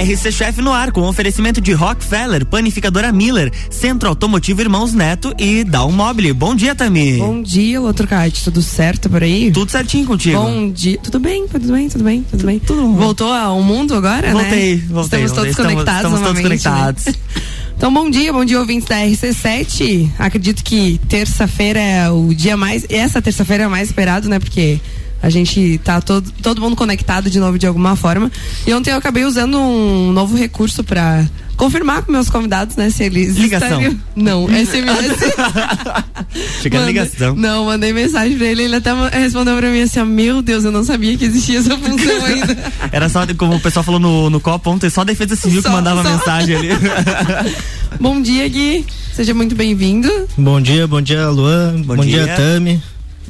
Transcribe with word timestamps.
RC 0.00 0.32
Chef 0.32 0.62
no 0.62 0.72
ar 0.72 0.92
com 0.92 1.02
oferecimento 1.02 1.60
de 1.60 1.74
Rockefeller, 1.74 2.46
Panificadora 2.46 3.12
Miller, 3.12 3.52
Centro 3.68 4.08
Automotivo 4.08 4.62
Irmãos 4.62 4.94
Neto 4.94 5.34
e 5.38 5.62
Down 5.62 5.92
Mobile. 5.92 6.32
Bom 6.32 6.54
dia, 6.54 6.74
Tami. 6.74 7.18
Bom 7.18 7.42
dia, 7.42 7.78
outro 7.82 8.08
Kite. 8.08 8.44
Tudo 8.44 8.62
certo 8.62 9.10
por 9.10 9.22
aí? 9.22 9.50
Tudo 9.52 9.70
certinho 9.70 10.06
contigo. 10.06 10.40
Bom 10.40 10.70
dia. 10.70 10.98
Tudo 11.02 11.20
bem, 11.20 11.46
tudo 11.46 11.70
bem, 11.70 11.88
tudo 11.90 12.02
bem, 12.02 12.22
tudo 12.30 12.46
bem. 12.46 12.58
Tudo 12.58 12.80
bom. 12.80 12.94
Voltou 12.94 13.30
ao 13.30 13.62
mundo 13.62 13.94
agora, 13.94 14.32
voltei, 14.32 14.76
né? 14.76 14.82
Voltei, 14.88 15.24
Estamos 15.24 15.32
voltei. 15.32 15.52
todos 15.52 15.56
conectados 15.56 15.96
Estamos, 15.96 16.18
estamos 16.20 16.20
todos 16.20 16.42
novamente, 16.42 16.62
conectados. 16.62 17.04
Né? 17.04 17.14
Então, 17.80 17.90
bom 17.90 18.10
dia, 18.10 18.30
bom 18.30 18.44
dia, 18.44 18.58
ouvintes 18.60 18.86
da 18.86 18.96
RC7. 18.96 20.10
Acredito 20.18 20.62
que 20.62 21.00
terça-feira 21.08 21.80
é 21.80 22.10
o 22.10 22.34
dia 22.34 22.54
mais. 22.54 22.84
Essa 22.90 23.22
terça-feira 23.22 23.62
é 23.62 23.66
a 23.66 23.70
mais 23.70 23.88
esperado, 23.88 24.28
né? 24.28 24.38
Porque 24.38 24.78
a 25.22 25.28
gente 25.30 25.78
tá 25.84 26.00
todo, 26.00 26.30
todo 26.42 26.60
mundo 26.60 26.74
conectado 26.76 27.28
de 27.30 27.38
novo 27.38 27.58
de 27.58 27.66
alguma 27.66 27.96
forma. 27.96 28.30
E 28.66 28.72
ontem 28.72 28.90
eu 28.90 28.96
acabei 28.96 29.24
usando 29.24 29.58
um 29.58 30.12
novo 30.12 30.36
recurso 30.36 30.82
para 30.82 31.26
confirmar 31.56 32.02
com 32.02 32.10
meus 32.12 32.30
convidados, 32.30 32.74
né? 32.76 32.88
Se 32.88 33.02
eles. 33.04 33.36
Ligação. 33.36 33.68
Estariam... 33.82 34.00
Não, 34.16 34.46
SMS. 34.48 35.34
Chega 36.62 36.78
a 36.78 36.80
Mandei- 36.80 36.86
ligação. 37.02 37.34
Não, 37.36 37.64
mandei 37.66 37.92
mensagem 37.92 38.36
pra 38.38 38.46
ele, 38.46 38.62
ele 38.64 38.76
até 38.76 38.90
respondeu 39.10 39.56
pra 39.56 39.68
mim 39.70 39.82
assim, 39.82 40.00
ó, 40.00 40.04
meu 40.06 40.40
Deus, 40.40 40.64
eu 40.64 40.72
não 40.72 40.84
sabia 40.84 41.16
que 41.18 41.24
existia 41.26 41.58
essa 41.58 41.76
função 41.76 42.24
ainda. 42.24 42.56
Era 42.92 43.08
só, 43.08 43.26
como 43.36 43.56
o 43.56 43.60
pessoal 43.60 43.82
falou 43.82 44.00
no, 44.00 44.30
no 44.30 44.40
copo 44.40 44.70
ontem, 44.70 44.88
só 44.88 45.02
a 45.02 45.04
Defesa 45.04 45.36
Civil 45.36 45.60
Só- 45.60 45.68
que 45.68 45.74
mandava 45.74 46.02
só. 46.02 46.10
mensagem 46.10 46.56
ali. 46.56 46.68
Bom 48.00 48.22
dia, 48.22 48.48
Gui. 48.48 48.86
Seja 49.14 49.34
muito 49.34 49.54
bem-vindo. 49.54 50.08
Bom 50.38 50.60
dia, 50.60 50.86
bom 50.86 51.02
dia, 51.02 51.28
Luan. 51.28 51.82
Bom 51.82 51.96
Bom, 51.96 52.04
dia. 52.04 52.24
dia. 52.24 52.36
Tami. 52.36 52.80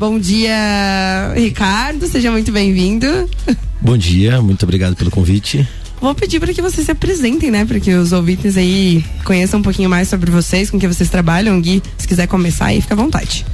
Bom 0.00 0.18
dia, 0.18 1.30
Ricardo. 1.36 2.06
Seja 2.06 2.30
muito 2.30 2.50
bem-vindo. 2.50 3.06
Bom 3.82 3.98
dia, 3.98 4.40
muito 4.40 4.62
obrigado 4.62 4.96
pelo 4.96 5.10
convite. 5.10 5.68
Vou 6.00 6.14
pedir 6.14 6.40
para 6.40 6.54
que 6.54 6.62
vocês 6.62 6.86
se 6.86 6.90
apresentem, 6.90 7.50
né? 7.50 7.66
Para 7.66 7.78
que 7.78 7.92
os 7.92 8.10
ouvintes 8.10 8.56
aí 8.56 9.04
conheçam 9.26 9.60
um 9.60 9.62
pouquinho 9.62 9.90
mais 9.90 10.08
sobre 10.08 10.30
vocês, 10.30 10.70
com 10.70 10.78
que 10.80 10.88
vocês 10.88 11.10
trabalham. 11.10 11.60
Gui, 11.60 11.82
se 11.98 12.08
quiser 12.08 12.26
começar 12.26 12.68
aí, 12.68 12.80
fica 12.80 12.94
à 12.94 12.96
vontade. 12.96 13.44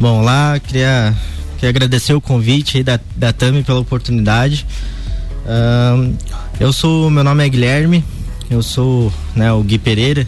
Bom, 0.00 0.22
lá 0.22 0.58
queria, 0.58 1.14
queria 1.54 1.68
agradecer 1.68 2.14
o 2.14 2.20
convite 2.20 2.78
aí 2.78 2.82
da, 2.82 2.98
da 3.14 3.32
Tami 3.32 3.62
pela 3.62 3.78
oportunidade. 3.78 4.66
Eu 6.58 6.72
sou, 6.72 7.08
meu 7.10 7.22
nome 7.22 7.46
é 7.46 7.48
Guilherme, 7.48 8.04
eu 8.50 8.60
sou 8.60 9.12
né, 9.36 9.52
o 9.52 9.62
Gui 9.62 9.78
Pereira, 9.78 10.26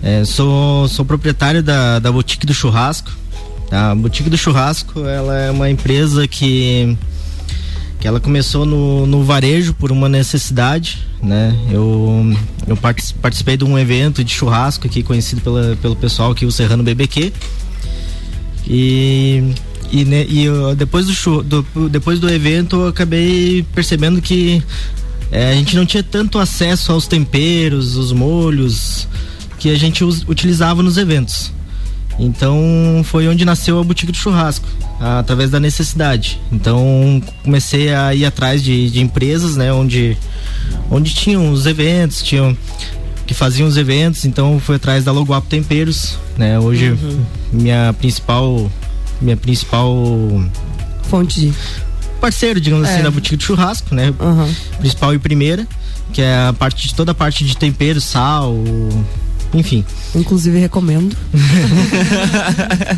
é, 0.00 0.24
sou, 0.24 0.86
sou 0.86 1.04
proprietário 1.04 1.60
da, 1.60 1.98
da 1.98 2.12
Boutique 2.12 2.46
do 2.46 2.54
Churrasco. 2.54 3.25
A 3.70 3.94
Boutique 3.94 4.30
do 4.30 4.36
Churrasco 4.36 5.00
ela 5.04 5.36
é 5.36 5.50
uma 5.50 5.68
empresa 5.68 6.26
que, 6.28 6.96
que 8.00 8.06
ela 8.06 8.20
começou 8.20 8.64
no, 8.64 9.06
no 9.06 9.24
varejo 9.24 9.74
por 9.74 9.90
uma 9.90 10.08
necessidade, 10.08 10.98
né? 11.22 11.54
Eu, 11.70 12.36
eu 12.66 12.76
partic- 12.76 13.14
participei 13.20 13.56
de 13.56 13.64
um 13.64 13.76
evento 13.78 14.22
de 14.22 14.32
churrasco 14.32 14.86
aqui 14.86 15.02
conhecido 15.02 15.40
pela, 15.40 15.76
pelo 15.82 15.96
pessoal 15.96 16.30
aqui, 16.30 16.46
o 16.46 16.52
Serrano 16.52 16.82
BBQ. 16.84 17.32
E, 18.68 19.52
e, 19.92 20.00
e 20.02 20.74
depois, 20.76 21.06
do, 21.06 21.42
do, 21.42 21.88
depois 21.88 22.18
do 22.20 22.28
evento 22.30 22.76
eu 22.76 22.88
acabei 22.88 23.64
percebendo 23.74 24.20
que 24.20 24.62
é, 25.30 25.50
a 25.50 25.54
gente 25.54 25.76
não 25.76 25.84
tinha 25.86 26.02
tanto 26.02 26.38
acesso 26.38 26.92
aos 26.92 27.06
temperos, 27.06 27.96
os 27.96 28.12
molhos 28.12 29.08
que 29.58 29.70
a 29.70 29.76
gente 29.76 30.04
us- 30.04 30.24
utilizava 30.28 30.82
nos 30.82 30.96
eventos. 30.96 31.52
Então 32.18 33.02
foi 33.04 33.28
onde 33.28 33.44
nasceu 33.44 33.78
a 33.78 33.84
boutique 33.84 34.10
do 34.10 34.16
churrasco, 34.18 34.66
através 35.00 35.50
da 35.50 35.60
necessidade. 35.60 36.40
Então 36.50 37.22
comecei 37.44 37.92
a 37.94 38.14
ir 38.14 38.24
atrás 38.24 38.62
de, 38.62 38.90
de 38.90 39.00
empresas, 39.00 39.56
né, 39.56 39.72
onde, 39.72 40.16
onde 40.90 41.14
tinham 41.14 41.50
os 41.50 41.66
eventos, 41.66 42.22
tinham 42.22 42.56
que 43.26 43.34
faziam 43.34 43.68
os 43.68 43.76
eventos, 43.76 44.24
então 44.24 44.58
fui 44.60 44.76
atrás 44.76 45.02
da 45.04 45.10
Loguapo 45.10 45.48
Temperos, 45.48 46.16
né? 46.38 46.60
Hoje 46.60 46.96
minha 47.52 47.92
principal 47.98 48.70
minha 49.20 49.36
principal 49.36 49.92
Fonte 51.10 51.40
de. 51.40 51.52
parceiro, 52.20 52.60
digamos 52.60 52.88
É. 52.88 52.94
assim, 52.94 53.02
da 53.02 53.10
boutique 53.10 53.36
do 53.36 53.42
churrasco, 53.42 53.94
né? 53.94 54.14
Aham. 54.20 54.48
Principal 54.78 55.12
e 55.12 55.18
primeira, 55.18 55.66
que 56.12 56.22
é 56.22 56.46
a 56.46 56.52
parte 56.52 56.86
de 56.88 56.94
toda 56.94 57.10
a 57.12 57.14
parte 57.14 57.44
de 57.44 57.56
tempero, 57.56 58.00
sal, 58.00 58.54
enfim. 59.54 59.84
Inclusive, 60.14 60.58
recomendo. 60.58 61.16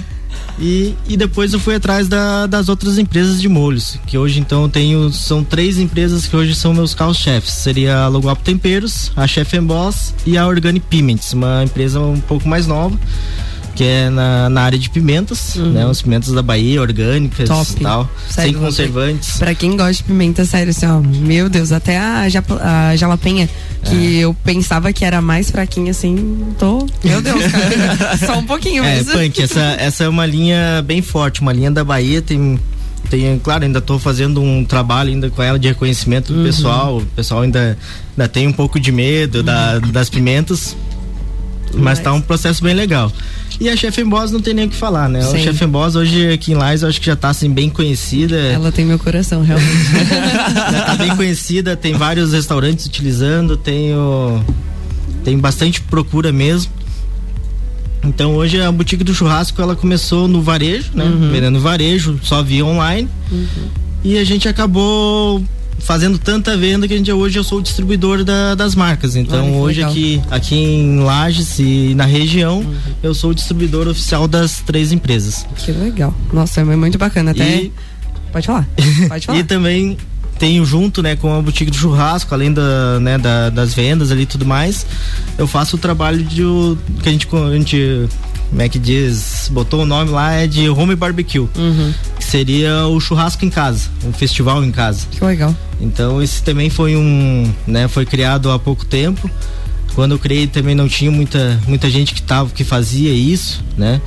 E, 0.61 0.97
e 1.09 1.17
depois 1.17 1.53
eu 1.53 1.61
fui 1.61 1.77
atrás 1.77 2.09
da- 2.09 2.47
das 2.49 2.69
outras 2.69 2.99
empresas 2.99 3.41
de 3.41 3.49
molhos, 3.49 3.97
que 4.09 4.19
hoje 4.19 4.41
então 4.41 4.63
eu 4.63 4.69
tenho, 4.69 5.13
são 5.13 5.45
três 5.45 5.79
empresas 5.79 6.27
que 6.27 6.35
hoje 6.35 6.53
são 6.53 6.75
meus 6.75 6.95
carros-chefes. 6.95 7.53
Seria 7.53 7.99
a 7.99 8.09
Loguapo 8.09 8.43
Temperos, 8.43 9.13
a 9.15 9.25
Chef 9.25 9.55
and 9.57 9.65
Boss 9.65 10.13
e 10.27 10.37
a 10.37 10.45
Organic 10.49 10.85
Piments, 10.91 11.33
uma 11.33 11.63
empresa 11.63 12.01
um 12.01 12.21
pouco 12.21 12.49
mais 12.49 12.67
nova, 12.67 12.99
que 13.75 13.85
é 13.85 14.11
na, 14.11 14.49
na 14.51 14.63
área 14.63 14.79
de 14.79 14.91
pimentas, 14.91 15.55
né? 15.57 15.87
Os 15.87 16.03
pimentas 16.03 16.33
da 16.33 16.43
Bahia, 16.43 16.81
orgânicas 16.81 17.49
Top. 17.49 17.71
e 17.77 17.81
tal, 17.83 18.11
Sério, 18.29 18.53
sem 18.53 18.61
conservantes. 18.61 19.37
Pra 19.39 19.55
quem 19.55 19.77
gosta 19.77 19.93
de 19.93 20.03
pimenta, 20.05 20.45
sério, 20.45 20.71
assim, 20.71 20.87
ó, 20.87 21.01
meu 21.01 21.49
Deus, 21.49 21.71
até 21.71 21.97
a, 21.99 22.29
japa- 22.29 22.61
a 22.63 22.97
jalapenha, 22.97 23.49
que 23.85 24.17
eu 24.19 24.35
pensava 24.45 24.93
que 24.93 25.05
era 25.05 25.21
mais 25.23 25.51
fraquinha, 25.51 25.93
assim, 25.93 26.45
tô. 26.59 26.87
Meu 27.05 27.23
Deus, 27.23 27.41
cara. 27.47 28.17
Só 28.27 28.39
um 28.39 28.45
pouquinho 28.45 28.83
É, 28.83 28.97
mesmo. 28.97 29.13
Punk, 29.13 29.41
essa, 29.43 29.61
essa 29.79 30.05
é 30.05 30.09
uma 30.09 30.27
linha 30.27 30.83
bem 30.85 31.01
forte, 31.01 31.41
uma 31.41 31.53
linha 31.53 31.71
da 31.71 31.85
Bahia, 31.85 32.21
tem. 32.21 32.59
Tem, 33.09 33.39
claro, 33.39 33.65
ainda 33.65 33.79
estou 33.79 33.99
fazendo 33.99 34.43
um 34.43 34.63
trabalho 34.65 35.09
ainda 35.11 35.31
com 35.31 35.43
ela 35.43 35.59
de 35.59 35.67
reconhecimento 35.69 36.31
Uhum. 36.33 36.41
do 36.43 36.45
pessoal. 36.47 36.99
O 36.99 37.07
pessoal 37.07 37.41
ainda, 37.41 37.79
ainda 38.11 38.29
tem 38.29 38.47
um 38.47 38.53
pouco 38.53 38.79
de 38.79 38.93
medo 38.93 39.43
da, 39.43 39.79
das 39.79 40.11
pimentas. 40.11 40.77
Mas 41.75 41.99
tá 42.01 42.13
um 42.13 42.21
processo 42.21 42.63
bem 42.63 42.75
legal. 42.75 43.11
E 43.61 43.69
a 43.69 43.77
Chef 43.77 44.05
Boss 44.05 44.31
não 44.31 44.41
tem 44.41 44.55
nem 44.55 44.67
o 44.67 44.71
que 44.71 44.77
falar, 44.77 45.09
né? 45.09 45.21
Sim. 45.23 45.37
A 45.37 45.39
Chef 45.41 45.67
Boss 45.67 45.97
hoje 45.97 46.33
aqui 46.33 46.53
em 46.53 46.55
Lais 46.55 46.83
eu 46.83 46.89
acho 46.89 47.01
que 47.01 47.07
já 47.07 47.17
tá 47.17 47.31
assim 47.31 47.51
bem 47.51 47.69
conhecida. 47.69 48.37
Ela 48.37 48.71
tem 48.71 48.85
meu 48.85 48.99
coração, 48.99 49.43
realmente. 49.43 49.69
já 50.73 50.83
tá 50.83 50.95
bem 50.95 51.15
conhecida, 51.17 51.77
tem 51.77 51.95
vários 51.95 52.33
restaurantes 52.33 52.87
utilizando, 52.87 53.57
tem 53.57 53.93
o, 53.95 54.41
tem 55.25 55.37
bastante 55.37 55.81
procura 55.81 56.33
mesmo. 56.33 56.71
Então 58.05 58.37
hoje 58.37 58.61
a 58.61 58.71
boutique 58.71 59.03
do 59.03 59.13
churrasco 59.13 59.61
ela 59.61 59.75
começou 59.75 60.29
no 60.29 60.41
varejo, 60.41 60.93
né? 60.95 61.05
Uhum. 61.05 61.31
Vendendo 61.33 61.61
varejo, 61.61 62.19
só 62.23 62.43
via 62.43 62.65
online. 62.65 63.09
E 64.05 64.17
a 64.17 64.25
gente 64.25 64.49
acabou 64.49 65.43
fazendo 65.79 66.19
tanta 66.19 66.57
venda 66.57 66.87
que 66.87 66.95
a 66.95 66.97
gente 66.97 67.11
hoje 67.13 67.39
eu 67.39 67.45
sou 67.45 67.59
o 67.59 67.63
distribuidor 67.63 68.25
da- 68.25 68.55
das 68.55 68.75
marcas. 68.75 69.17
Então 69.17 69.45
que 69.45 69.51
hoje 69.57 69.79
legal. 69.79 69.91
Uhum. 69.93 69.97
aqui 69.97 70.23
aqui 70.31 70.55
em 70.57 70.99
Lages 71.01 71.59
e 71.59 71.95
na 71.95 72.05
região 72.05 72.65
eu 73.03 73.15
sou 73.15 73.31
o 73.31 73.35
distribuidor 73.35 73.89
oficial 73.89 74.27
das 74.29 74.59
três 74.61 74.93
empresas. 74.93 75.47
que 75.57 75.73
legal. 75.73 76.15
Nossa, 76.33 76.61
é 76.61 76.65
muito 76.65 76.99
bacana. 76.99 77.31
Até. 77.31 77.63
E- 77.63 77.73
Pode 78.33 78.47
falar. 78.47 78.69
Pode 79.09 79.27
falar. 79.27 79.39
E 79.39 79.45
também 79.45 79.97
tenho 80.39 80.65
junto, 80.65 81.03
né, 81.03 81.17
com 81.17 81.35
a 81.37 81.43
boutique 81.43 81.71
do 81.71 81.77
churrasco, 81.77 82.33
além 82.33 82.53
da, 82.53 83.01
né, 83.01 83.19
da- 83.19 83.51
das 83.51 83.75
vendas 83.75 84.13
ali 84.13 84.23
e 84.23 84.27
tudo 84.27 84.45
mais, 84.47 84.87
eu 85.37 85.49
faço 85.49 85.75
o 85.77 85.79
trabalho 85.79 86.23
de 86.23 86.45
o- 86.45 86.79
que 87.03 87.09
a 87.09 87.13
gente, 87.13 87.27
a 87.35 87.55
gente 87.57 88.07
como 88.51 88.63
é 88.63 88.69
que 88.69 88.79
diz, 88.79 89.49
botou 89.53 89.83
o 89.83 89.87
nome 89.87 90.11
lá 90.11 90.33
é 90.33 90.47
de 90.47 90.69
home 90.69 90.95
barbecue, 90.97 91.41
Uhum. 91.57 91.93
que 92.19 92.25
seria 92.25 92.87
o 92.87 92.99
churrasco 93.01 93.45
em 93.45 93.51
casa, 93.51 93.89
um 94.05 94.13
festival 94.13 94.65
em 94.65 94.71
casa. 94.71 95.07
Que 95.11 95.23
legal. 95.25 95.55
Então 95.81 96.23
esse 96.23 96.43
também 96.43 96.71
foi 96.71 96.97
um, 96.97 97.53
né, 97.67 97.87
foi 97.89 98.05
criado 98.07 98.51
há 98.51 98.59
pouco 98.59 98.85
tempo. 98.85 99.31
Quando 99.95 100.13
eu 100.13 100.19
criei 100.19 100.47
também 100.47 100.75
não 100.77 100.87
tinha 100.89 101.11
muita, 101.11 101.61
muita 101.67 101.91
gente 101.91 102.15
que 102.15 102.23
tava, 102.23 102.51
que 102.51 102.63
fazia 102.63 103.13
isso, 103.13 103.65
né? 103.77 104.01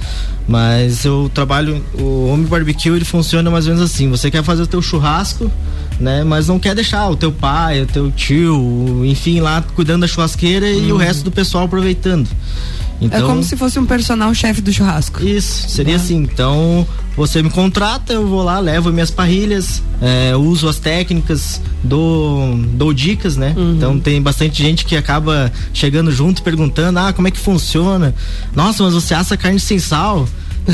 Mas 0.47 1.03
eu 1.06 1.29
trabalho, 1.34 1.84
o 1.94 2.28
home 2.29 2.46
barbecue 2.46 2.90
ele 2.91 3.03
funciona 3.06 3.50
mais 3.52 3.68
ou 3.68 3.73
menos 3.73 3.90
assim, 3.91 4.09
você 4.09 4.31
quer 4.31 4.41
fazer 4.44 4.62
o 4.63 4.68
teu 4.68 4.81
churrasco, 4.81 5.52
né? 6.00 6.23
Mas 6.23 6.47
não 6.47 6.58
quer 6.59 6.73
deixar 6.75 7.09
o 7.09 7.16
teu 7.18 7.31
pai, 7.31 7.81
o 7.81 7.85
teu 7.85 8.09
tio, 8.09 9.03
enfim, 9.05 9.41
lá 9.41 9.61
cuidando 9.76 10.02
da 10.02 10.08
churrasqueira 10.08 10.70
e 10.70 10.91
o 10.93 10.97
resto 10.97 11.23
do 11.26 11.32
pessoal 11.32 11.66
aproveitando. 11.66 12.28
Então, 13.02 13.20
É 13.20 13.22
como 13.24 13.44
se 13.44 13.58
fosse 13.58 13.80
um 13.80 13.86
personal 13.86 14.34
chefe 14.34 14.62
do 14.62 14.72
churrasco. 14.72 15.24
isso, 15.26 15.68
seria 15.70 15.96
assim. 15.96 16.18
Então, 16.18 16.86
você 17.18 17.42
me 17.42 17.50
contrata, 17.50 18.14
eu 18.14 18.28
vou 18.28 18.44
lá, 18.44 18.59
levo 18.59 18.92
minhas 18.94 19.09
parrilhas, 19.09 19.82
é, 20.02 20.36
uso 20.36 20.70
as 20.70 20.78
técnicas, 20.78 21.59
dou, 21.84 22.56
dou 22.74 22.94
dicas, 22.94 23.36
né? 23.36 23.56
Então 23.58 24.00
tem 24.00 24.22
bastante 24.22 24.62
gente 24.62 24.86
que 24.86 24.96
acaba 24.96 25.52
chegando 25.74 26.12
junto 26.12 26.44
perguntando, 26.44 27.00
ah, 27.00 27.12
como 27.12 27.28
é 27.28 27.32
que 27.32 27.40
funciona? 27.40 28.14
Nossa, 28.56 28.84
mas 28.84 28.94
você 28.94 29.14
assa 29.16 29.36
carne 29.36 29.59
sem 29.59 29.80
sal? 29.80 30.28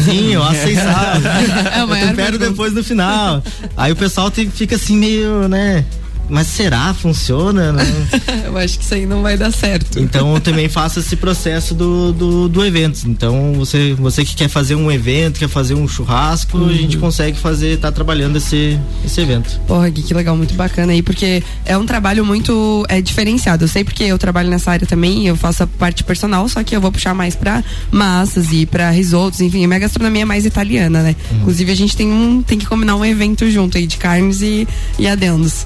Sim, 0.04 0.34
eu 0.34 0.44
asso 0.44 0.64
sem 0.64 0.76
sal. 0.76 1.16
É 1.74 1.82
eu 1.82 1.88
tempero 2.08 2.38
depois 2.38 2.74
no 2.74 2.84
final. 2.84 3.42
Aí 3.78 3.92
o 3.92 3.96
pessoal 3.96 4.30
tem- 4.30 4.50
fica 4.52 4.76
assim 4.76 4.98
meio, 4.98 5.48
né? 5.48 5.86
Mas 6.30 6.48
será? 6.48 6.94
Funciona? 6.94 7.76
eu 8.46 8.58
acho 8.58 8.78
que 8.78 8.84
isso 8.84 8.94
aí 8.94 9.06
não 9.06 9.22
vai 9.22 9.38
dar 9.38 9.52
certo. 9.52 10.00
Então 10.00 10.34
eu 10.34 10.42
também 10.42 10.68
faço 10.70 11.00
esse 11.00 11.16
processo 11.16 11.74
do, 11.74 12.12
do, 12.12 12.50
do 12.50 12.66
evento. 12.66 13.08
Então 13.08 13.54
você, 13.54 13.94
você 13.94 14.24
que 14.26 14.36
quer 14.36 14.50
fazer 14.50 14.76
um 14.76 14.92
evento, 14.92 15.40
quer 15.40 15.50
fazer 15.50 15.74
um 15.74 15.88
churrasco, 15.88 16.58
uhum. 16.58 16.70
a 16.70 16.74
gente 16.74 16.98
consegue 16.98 17.38
fazer, 17.38 17.78
tá 17.78 17.92
trabalhando 17.92 18.38
esse, 18.38 18.80
esse 19.06 19.22
evento. 19.22 19.60
Porra, 19.68 19.90
Gui, 19.90 20.04
que 20.04 20.14
legal, 20.14 20.36
muito 20.36 20.54
bacana 20.54 20.92
aí, 20.92 21.02
porque 21.02 21.44
é 21.66 21.78
um 21.78 21.86
trabalho 21.86 22.26
muito 22.26 22.86
é, 22.90 23.02
diferenciado. 23.02 23.64
Eu 23.64 23.68
sei 23.68 23.84
porque 23.84 24.04
eu 24.04 24.18
trabalho 24.18 24.50
nessa 24.50 24.72
área 24.72 24.88
também, 24.88 25.28
eu 25.28 25.36
faço 25.36 25.64
a 25.64 25.68
parte 25.68 26.04
personal, 26.04 26.48
só 26.50 26.64
que 26.64 26.76
eu 26.76 26.82
vou 26.82 26.92
puxar 26.92 27.14
mais 27.14 27.36
pra 27.36 27.64
massas 27.92 28.52
e 28.52 28.66
pra 28.66 28.90
risotos, 28.90 29.42
enfim, 29.42 29.64
a 29.64 29.68
minha 29.68 29.80
gastronomia 29.80 30.24
é 30.24 30.26
mais 30.26 30.46
italiana, 30.46 31.02
né? 31.02 31.16
Uhum. 31.32 31.38
Inclusive 31.40 31.72
a 31.72 31.76
gente 31.76 31.96
tem 31.96 32.08
um, 32.08 32.42
tem 32.42 32.58
que 32.58 32.66
combinar 32.66 32.96
um 32.96 33.06
evento 33.06 33.50
junto 33.50 33.78
aí 33.78 33.88
de 33.88 33.98
carnes 33.98 34.42
e, 34.42 34.68
e 35.00 35.08
adendos. 35.08 35.66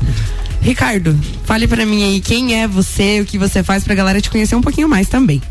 Ricardo, 0.62 1.18
fale 1.44 1.68
para 1.68 1.86
mim 1.86 2.04
aí 2.04 2.22
quem 2.22 2.62
é 2.62 2.68
você, 2.68 3.20
o 3.20 3.26
que 3.26 3.38
você 3.38 3.64
faz 3.64 3.84
pra 3.84 3.96
galera 3.96 4.22
te 4.22 4.30
conhecer 4.30 4.56
um 4.56 4.62
pouquinho 4.62 4.88
mais 4.88 5.08
também. 5.08 5.42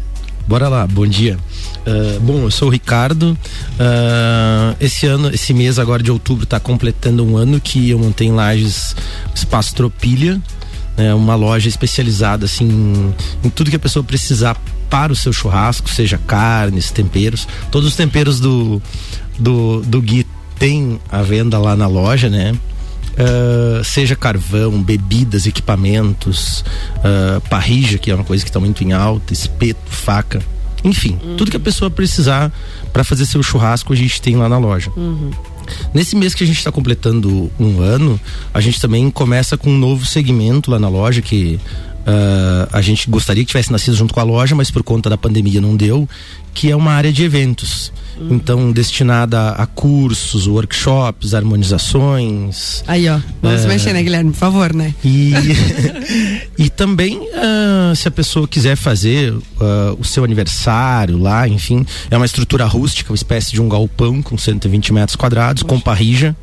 Bora 0.46 0.68
lá, 0.68 0.86
bom 0.86 1.06
dia. 1.06 1.38
Uh, 1.86 2.20
bom, 2.20 2.42
eu 2.42 2.50
sou 2.50 2.68
o 2.68 2.70
Ricardo. 2.70 3.38
Uh, 3.74 4.76
esse 4.80 5.06
ano, 5.06 5.32
esse 5.32 5.52
mês 5.52 5.78
agora 5.78 6.02
de 6.02 6.10
outubro 6.10 6.44
está 6.44 6.58
completando 6.58 7.24
um 7.24 7.36
ano 7.36 7.60
que 7.60 7.90
eu 7.90 7.98
montei 7.98 8.28
em 8.28 8.32
Lages 8.32 8.96
Espaço 9.34 9.74
Tropilha, 9.74 10.40
né, 10.96 11.14
uma 11.14 11.34
loja 11.34 11.68
especializada 11.68 12.46
assim 12.46 13.12
em 13.44 13.50
tudo 13.50 13.70
que 13.70 13.76
a 13.76 13.80
pessoa 13.80 14.04
precisar 14.04 14.56
para 14.88 15.12
o 15.12 15.16
seu 15.16 15.32
churrasco, 15.32 15.88
seja 15.88 16.18
carnes, 16.18 16.90
temperos. 16.90 17.46
Todos 17.70 17.88
os 17.88 17.96
temperos 17.96 18.40
do 18.40 18.82
do, 19.38 19.80
do 19.82 20.02
Gui 20.02 20.26
tem 20.58 21.00
a 21.10 21.22
venda 21.22 21.58
lá 21.58 21.74
na 21.74 21.86
loja, 21.86 22.28
né? 22.28 22.54
Uh, 23.20 23.84
seja 23.84 24.16
carvão, 24.16 24.82
bebidas, 24.82 25.46
equipamentos, 25.46 26.64
uh, 26.98 27.40
parrija, 27.50 27.98
que 27.98 28.10
é 28.10 28.14
uma 28.14 28.24
coisa 28.24 28.42
que 28.42 28.48
está 28.48 28.58
muito 28.58 28.82
em 28.82 28.92
alta, 28.92 29.32
espeto, 29.32 29.78
faca, 29.86 30.40
enfim, 30.82 31.18
uhum. 31.22 31.36
tudo 31.36 31.50
que 31.50 31.56
a 31.56 31.60
pessoa 31.60 31.90
precisar 31.90 32.50
para 32.92 33.04
fazer 33.04 33.26
seu 33.26 33.42
churrasco 33.42 33.92
a 33.92 33.96
gente 33.96 34.20
tem 34.22 34.36
lá 34.36 34.48
na 34.48 34.58
loja. 34.58 34.90
Uhum. 34.96 35.30
Nesse 35.94 36.16
mês 36.16 36.34
que 36.34 36.42
a 36.42 36.46
gente 36.46 36.58
está 36.58 36.72
completando 36.72 37.50
um 37.58 37.80
ano, 37.80 38.18
a 38.52 38.60
gente 38.60 38.80
também 38.80 39.10
começa 39.10 39.56
com 39.56 39.70
um 39.70 39.78
novo 39.78 40.04
segmento 40.04 40.70
lá 40.70 40.78
na 40.78 40.88
loja 40.88 41.20
que 41.20 41.60
Uh, 42.00 42.66
a 42.72 42.80
gente 42.80 43.10
gostaria 43.10 43.44
que 43.44 43.48
tivesse 43.48 43.70
nascido 43.70 43.94
junto 43.94 44.14
com 44.14 44.20
a 44.20 44.22
loja, 44.22 44.54
mas 44.54 44.70
por 44.70 44.82
conta 44.82 45.10
da 45.10 45.18
pandemia 45.18 45.60
não 45.60 45.76
deu, 45.76 46.08
que 46.54 46.70
é 46.70 46.74
uma 46.74 46.92
área 46.92 47.12
de 47.12 47.22
eventos. 47.22 47.92
Então, 48.28 48.72
destinada 48.72 49.50
a 49.50 49.66
cursos, 49.66 50.46
workshops, 50.46 51.34
harmonizações. 51.34 52.82
Aí, 52.86 53.08
ó. 53.08 53.18
Vamos 53.40 53.64
uh, 53.64 53.68
mexer, 53.68 53.92
né, 53.92 54.02
Guilherme? 54.02 54.30
Por 54.32 54.38
favor, 54.38 54.74
né? 54.74 54.94
E, 55.04 55.32
e 56.58 56.68
também, 56.68 57.18
uh, 57.18 57.94
se 57.96 58.08
a 58.08 58.10
pessoa 58.10 58.46
quiser 58.46 58.76
fazer 58.76 59.34
o 59.98 60.04
seu 60.04 60.24
aniversário 60.24 61.18
lá, 61.18 61.46
enfim, 61.46 61.86
é 62.10 62.16
uma 62.16 62.26
estrutura 62.26 62.64
rústica, 62.64 63.10
uma 63.10 63.16
espécie 63.16 63.52
de 63.52 63.60
um 63.60 63.68
galpão 63.68 64.22
com 64.22 64.36
120 64.36 64.92
metros 64.92 65.16
quadrados, 65.16 65.62
Poxa. 65.62 65.74
com 65.74 65.80
parrija 65.80 66.36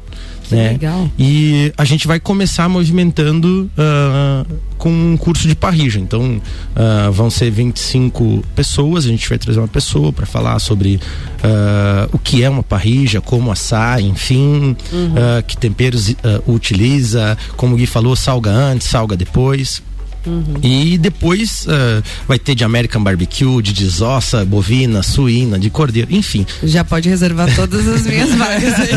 né? 0.50 0.72
Legal. 0.72 1.10
E 1.18 1.72
a 1.78 1.86
gente 1.86 2.08
vai 2.08 2.20
começar 2.20 2.68
movimentando 2.70 3.70
uh, 3.78 4.56
com 4.78 4.90
um 4.90 5.18
curso 5.18 5.48
de 5.48 5.56
parrija. 5.56 6.00
Então, 6.00 6.42
uh, 6.76 7.12
vão 7.12 7.30
ser 7.30 7.50
25 7.52 8.44
pessoas, 8.56 9.06
a 9.06 9.10
gente 9.10 9.28
vai 9.28 9.38
trazer 9.38 9.60
uma 9.60 9.68
pessoa 9.68 10.12
para 10.14 10.26
falar 10.26 10.60
sobre 10.60 10.96
uh, 10.96 12.10
o 12.12 12.20
que 12.20 12.44
é 12.44 12.50
uma 12.50 12.64
parrija, 12.64 13.22
como 13.22 13.52
assar, 13.52 14.00
enfim, 14.02 14.76
uhum. 14.92 15.16
que 15.46 15.58
temperos 15.58 16.16
utiliza, 16.46 17.38
como 17.56 17.76
o 17.76 17.78
Gui 17.78 17.86
falou, 17.86 18.16
salga 18.16 18.52
antes, 18.52 18.88
salga 18.88 19.16
depois. 19.16 19.82
Uhum. 20.26 20.56
E 20.62 20.98
depois 20.98 21.66
uh, 21.66 22.04
vai 22.28 22.38
ter 22.38 22.56
de 22.56 22.64
American 22.64 23.02
Barbecue, 23.02 23.62
de 23.62 23.74
desossa, 23.74 24.44
bovina, 24.44 25.02
suína, 25.02 25.58
de 25.58 25.70
cordeiro, 25.70 26.14
enfim. 26.14 26.46
Já 26.64 26.84
pode 26.84 27.08
reservar 27.08 27.54
todas 27.56 27.88
as 27.88 28.06
minhas 28.06 28.34
vagas 28.36 28.74
aí. 28.80 28.90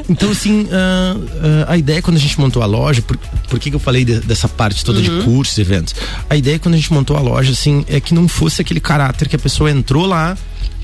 então, 0.08 0.30
assim, 0.30 0.62
uh, 0.62 0.66
uh, 0.66 1.64
a 1.68 1.76
ideia 1.76 2.00
quando 2.00 2.16
a 2.16 2.20
gente 2.20 2.38
montou 2.40 2.62
a 2.62 2.66
loja, 2.66 3.02
por, 3.02 3.16
por 3.16 3.58
que, 3.58 3.70
que 3.70 3.76
eu 3.76 3.80
falei 3.80 4.04
de, 4.04 4.20
dessa 4.20 4.48
parte 4.48 4.84
toda 4.84 5.00
uhum. 5.00 5.18
de 5.18 5.24
cursos 5.24 5.58
e 5.58 5.60
eventos? 5.60 5.94
A 6.28 6.36
ideia 6.36 6.58
quando 6.58 6.74
a 6.74 6.78
gente 6.78 6.92
montou 6.92 7.16
a 7.16 7.20
loja, 7.20 7.52
assim, 7.52 7.84
é 7.88 8.00
que 8.00 8.14
não 8.14 8.26
fosse 8.28 8.62
aquele 8.62 8.80
caráter 8.80 9.28
que 9.28 9.36
a 9.36 9.38
pessoa 9.38 9.70
entrou 9.70 10.06
lá 10.06 10.36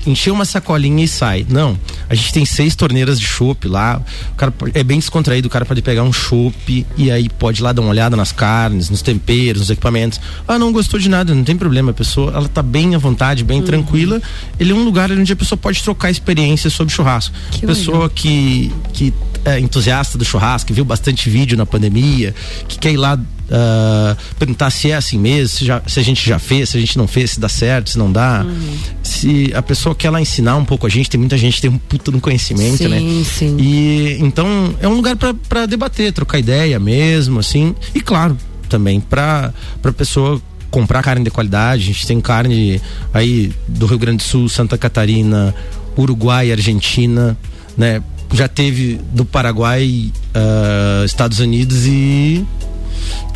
encher 0.05 0.31
uma 0.31 0.45
sacolinha 0.45 1.03
e 1.03 1.07
sai. 1.07 1.45
Não. 1.49 1.77
A 2.09 2.15
gente 2.15 2.33
tem 2.33 2.45
seis 2.45 2.75
torneiras 2.75 3.19
de 3.19 3.25
chopp 3.25 3.67
lá. 3.67 4.01
O 4.31 4.35
cara 4.35 4.53
é 4.73 4.83
bem 4.83 4.99
descontraído, 4.99 5.47
o 5.47 5.51
cara 5.51 5.65
pode 5.65 5.81
pegar 5.81 6.03
um 6.03 6.13
chopp 6.13 6.85
e 6.97 7.11
aí 7.11 7.29
pode 7.29 7.61
ir 7.61 7.63
lá 7.63 7.73
dar 7.73 7.81
uma 7.81 7.89
olhada 7.89 8.15
nas 8.15 8.31
carnes, 8.31 8.89
nos 8.89 9.01
temperos, 9.01 9.61
nos 9.61 9.69
equipamentos. 9.69 10.19
Ah, 10.47 10.59
não 10.59 10.71
gostou 10.71 10.99
de 10.99 11.09
nada, 11.09 11.33
não 11.33 11.43
tem 11.43 11.57
problema. 11.57 11.91
A 11.91 11.93
pessoa, 11.93 12.31
ela 12.33 12.47
tá 12.47 12.61
bem 12.61 12.95
à 12.95 12.97
vontade, 12.97 13.43
bem 13.43 13.59
uhum. 13.59 13.65
tranquila. 13.65 14.21
Ele 14.59 14.71
é 14.71 14.75
um 14.75 14.83
lugar 14.83 15.11
onde 15.11 15.31
a 15.31 15.35
pessoa 15.35 15.57
pode 15.57 15.81
trocar 15.81 16.09
experiências 16.09 16.73
sobre 16.73 16.93
churrasco. 16.93 17.35
Que 17.51 17.65
pessoa 17.65 17.95
legal. 17.97 18.09
que 18.09 18.71
que 18.93 19.13
é 19.43 19.59
entusiasta 19.59 20.17
do 20.17 20.25
churrasco, 20.25 20.67
que 20.67 20.73
viu 20.73 20.83
bastante 20.83 21.29
vídeo 21.29 21.57
na 21.57 21.65
pandemia, 21.65 22.33
que 22.67 22.79
quer 22.79 22.91
ir 22.91 22.97
lá 22.97 23.19
Uh, 23.45 24.17
perguntar 24.39 24.71
se 24.71 24.89
é 24.89 24.95
assim 24.95 25.19
mesmo, 25.19 25.49
se, 25.49 25.65
já, 25.65 25.79
se, 25.85 25.99
a 25.99 26.03
gente 26.03 26.27
já 26.27 26.39
fez, 26.39 26.69
se 26.69 26.77
a 26.77 26.79
gente 26.79 26.97
não 26.97 27.07
fez, 27.07 27.31
se 27.31 27.39
dá 27.39 27.47
certo, 27.47 27.91
se 27.91 27.97
não 27.97 28.11
dá. 28.11 28.43
Uhum. 28.43 28.77
Se 29.03 29.51
a 29.53 29.61
pessoa 29.61 29.93
quer 29.93 30.09
lá 30.09 30.19
ensinar 30.19 30.55
um 30.55 30.65
pouco 30.65 30.87
a 30.87 30.89
gente, 30.89 31.09
tem 31.09 31.19
muita 31.19 31.37
gente 31.37 31.55
que 31.55 31.61
tem 31.61 31.69
um 31.69 31.77
puta 31.77 32.09
no 32.09 32.19
conhecimento, 32.19 32.77
sim, 32.77 32.87
né? 32.87 33.23
Sim. 33.23 33.57
E 33.59 34.17
então 34.19 34.75
é 34.81 34.87
um 34.87 34.95
lugar 34.95 35.15
para 35.15 35.65
debater, 35.67 36.11
trocar 36.11 36.39
ideia 36.39 36.79
mesmo, 36.79 37.39
assim. 37.39 37.75
E 37.93 38.01
claro, 38.01 38.35
também 38.67 38.99
para 38.99 39.53
para 39.81 39.93
pessoa 39.93 40.41
comprar 40.71 41.03
carne 41.03 41.23
de 41.23 41.31
qualidade. 41.31 41.83
A 41.83 41.85
gente 41.85 42.07
tem 42.07 42.19
carne 42.19 42.81
aí 43.13 43.53
do 43.67 43.85
Rio 43.85 43.99
Grande 43.99 44.17
do 44.17 44.23
Sul, 44.23 44.49
Santa 44.49 44.77
Catarina, 44.77 45.53
Uruguai, 45.97 46.51
Argentina, 46.51 47.37
né? 47.77 48.01
Já 48.33 48.47
teve 48.47 48.99
do 49.13 49.23
Paraguai, 49.23 50.11
uh, 50.35 51.05
Estados 51.05 51.39
Unidos 51.39 51.85
e 51.85 52.45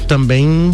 também 0.08 0.72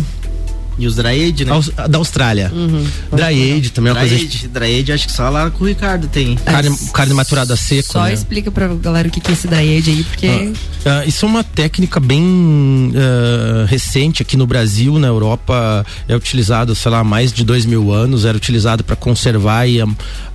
e 0.77 0.87
os 0.87 0.95
Draed, 0.95 1.45
né? 1.45 1.51
Aus, 1.51 1.69
da 1.89 1.97
Austrália. 1.97 2.51
Uhum. 2.53 2.85
Draed 3.11 3.71
também 3.71 3.91
é 3.91 3.93
uma 3.93 4.05
Draed, 4.05 4.27
coisa. 4.27 4.47
Draed, 4.47 4.91
acho 4.91 5.07
que 5.07 5.13
só 5.13 5.29
lá 5.29 5.49
com 5.49 5.63
o 5.63 5.67
Ricardo 5.67 6.07
tem. 6.07 6.35
Carne, 6.35 6.69
é, 6.69 6.91
carne 6.91 7.13
maturada 7.13 7.55
seco. 7.55 7.93
Só 7.93 8.03
né? 8.03 8.13
explica 8.13 8.51
pra 8.51 8.67
galera 8.67 9.07
o 9.07 9.11
que, 9.11 9.19
que 9.19 9.31
é 9.31 9.33
esse 9.33 9.47
Draed 9.47 9.89
aí, 9.89 10.03
porque. 10.03 10.27
Ah, 10.85 11.03
uh, 11.03 11.09
isso 11.09 11.25
é 11.25 11.29
uma 11.29 11.43
técnica 11.43 11.99
bem 11.99 12.23
uh, 12.23 13.65
recente 13.65 14.21
aqui 14.21 14.35
no 14.35 14.45
Brasil, 14.45 14.99
na 14.99 15.07
Europa. 15.07 15.85
É 16.07 16.15
utilizado, 16.15 16.75
sei 16.75 16.91
lá, 16.91 16.99
há 16.99 17.03
mais 17.03 17.31
de 17.31 17.43
dois 17.43 17.65
mil 17.65 17.91
anos. 17.91 18.25
Era 18.25 18.35
utilizado 18.35 18.83
para 18.83 18.95
conservar 18.95 19.67
e, 19.67 19.79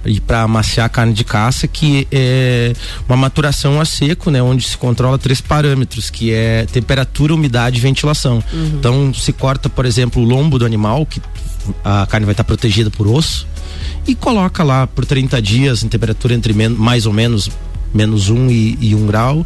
e 0.04 0.20
para 0.20 0.42
amaciar 0.42 0.88
carne 0.88 1.12
de 1.12 1.24
caça, 1.24 1.68
que 1.68 2.08
é 2.10 2.72
uma 3.08 3.16
maturação 3.16 3.80
a 3.80 3.84
seco, 3.84 4.30
né? 4.30 4.42
Onde 4.42 4.66
se 4.66 4.76
controla 4.76 5.18
três 5.18 5.40
parâmetros, 5.40 6.08
que 6.10 6.32
é 6.32 6.66
temperatura, 6.66 7.34
umidade 7.34 7.78
e 7.78 7.80
ventilação. 7.80 8.42
Uhum. 8.52 8.72
Então, 8.78 9.14
se 9.14 9.32
corta, 9.32 9.68
por 9.68 9.84
exemplo, 9.84 10.22
lombo 10.30 10.58
do 10.58 10.64
animal, 10.64 11.04
que 11.04 11.20
a 11.84 12.06
carne 12.06 12.24
vai 12.24 12.32
estar 12.32 12.44
protegida 12.44 12.90
por 12.90 13.06
osso, 13.06 13.46
e 14.06 14.14
coloca 14.14 14.62
lá 14.62 14.86
por 14.86 15.04
30 15.04 15.42
dias 15.42 15.82
em 15.82 15.88
temperatura 15.88 16.34
entre 16.34 16.52
mais 16.68 17.04
ou 17.06 17.12
menos 17.12 17.50
menos 17.92 18.28
um 18.28 18.50
e, 18.50 18.78
e, 18.80 18.94
um 18.94 19.06
grau 19.06 19.44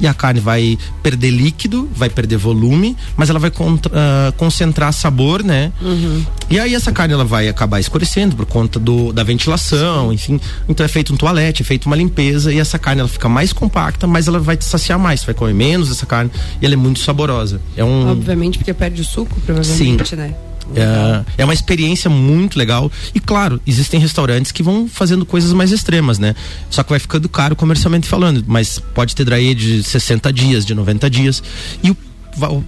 e 0.00 0.06
a 0.06 0.14
carne 0.14 0.40
vai 0.40 0.78
perder 1.02 1.30
líquido, 1.30 1.88
vai 1.94 2.08
perder 2.08 2.36
volume, 2.36 2.96
mas 3.16 3.30
ela 3.30 3.38
vai 3.38 3.50
contra, 3.50 3.92
uh, 3.92 4.32
concentrar 4.36 4.92
sabor, 4.92 5.42
né? 5.42 5.72
Uhum. 5.80 6.24
E 6.50 6.58
aí 6.58 6.74
essa 6.74 6.92
carne 6.92 7.14
ela 7.14 7.24
vai 7.24 7.48
acabar 7.48 7.80
escurecendo 7.80 8.36
por 8.36 8.46
conta 8.46 8.78
do, 8.78 9.12
da 9.12 9.22
ventilação, 9.22 10.12
enfim. 10.12 10.40
Então 10.68 10.84
é 10.84 10.88
feito 10.88 11.12
um 11.12 11.16
toalete, 11.16 11.62
é 11.62 11.64
feito 11.64 11.86
uma 11.86 11.96
limpeza 11.96 12.52
e 12.52 12.58
essa 12.58 12.78
carne 12.78 13.00
ela 13.00 13.08
fica 13.08 13.28
mais 13.28 13.52
compacta, 13.52 14.06
mas 14.06 14.28
ela 14.28 14.38
vai 14.38 14.56
te 14.56 14.64
saciar 14.64 14.98
mais, 14.98 15.20
você 15.20 15.26
vai 15.26 15.34
comer 15.34 15.54
menos 15.54 15.90
essa 15.90 16.06
carne 16.06 16.30
e 16.60 16.64
ela 16.64 16.74
é 16.74 16.76
muito 16.76 17.00
saborosa. 17.00 17.60
É 17.76 17.84
um 17.84 18.10
Obviamente 18.10 18.58
porque 18.58 18.72
perde 18.74 19.00
o 19.00 19.04
suco, 19.04 19.40
provavelmente, 19.40 20.10
Sim. 20.10 20.16
né? 20.16 20.34
É, 20.74 21.42
é 21.42 21.44
uma 21.44 21.54
experiência 21.54 22.10
muito 22.10 22.58
legal. 22.58 22.90
E 23.14 23.20
claro, 23.20 23.60
existem 23.66 24.00
restaurantes 24.00 24.52
que 24.52 24.62
vão 24.62 24.88
fazendo 24.88 25.24
coisas 25.24 25.52
mais 25.52 25.72
extremas, 25.72 26.18
né? 26.18 26.34
Só 26.70 26.82
que 26.82 26.90
vai 26.90 26.98
ficando 26.98 27.28
caro 27.28 27.54
comercialmente 27.56 28.08
falando. 28.08 28.44
Mas 28.46 28.78
pode 28.78 29.14
ter 29.14 29.24
dry 29.24 29.54
de 29.54 29.82
60 29.82 30.32
dias, 30.32 30.64
de 30.64 30.74
90 30.74 31.10
dias. 31.10 31.42
E 31.82 31.90
o 31.90 31.96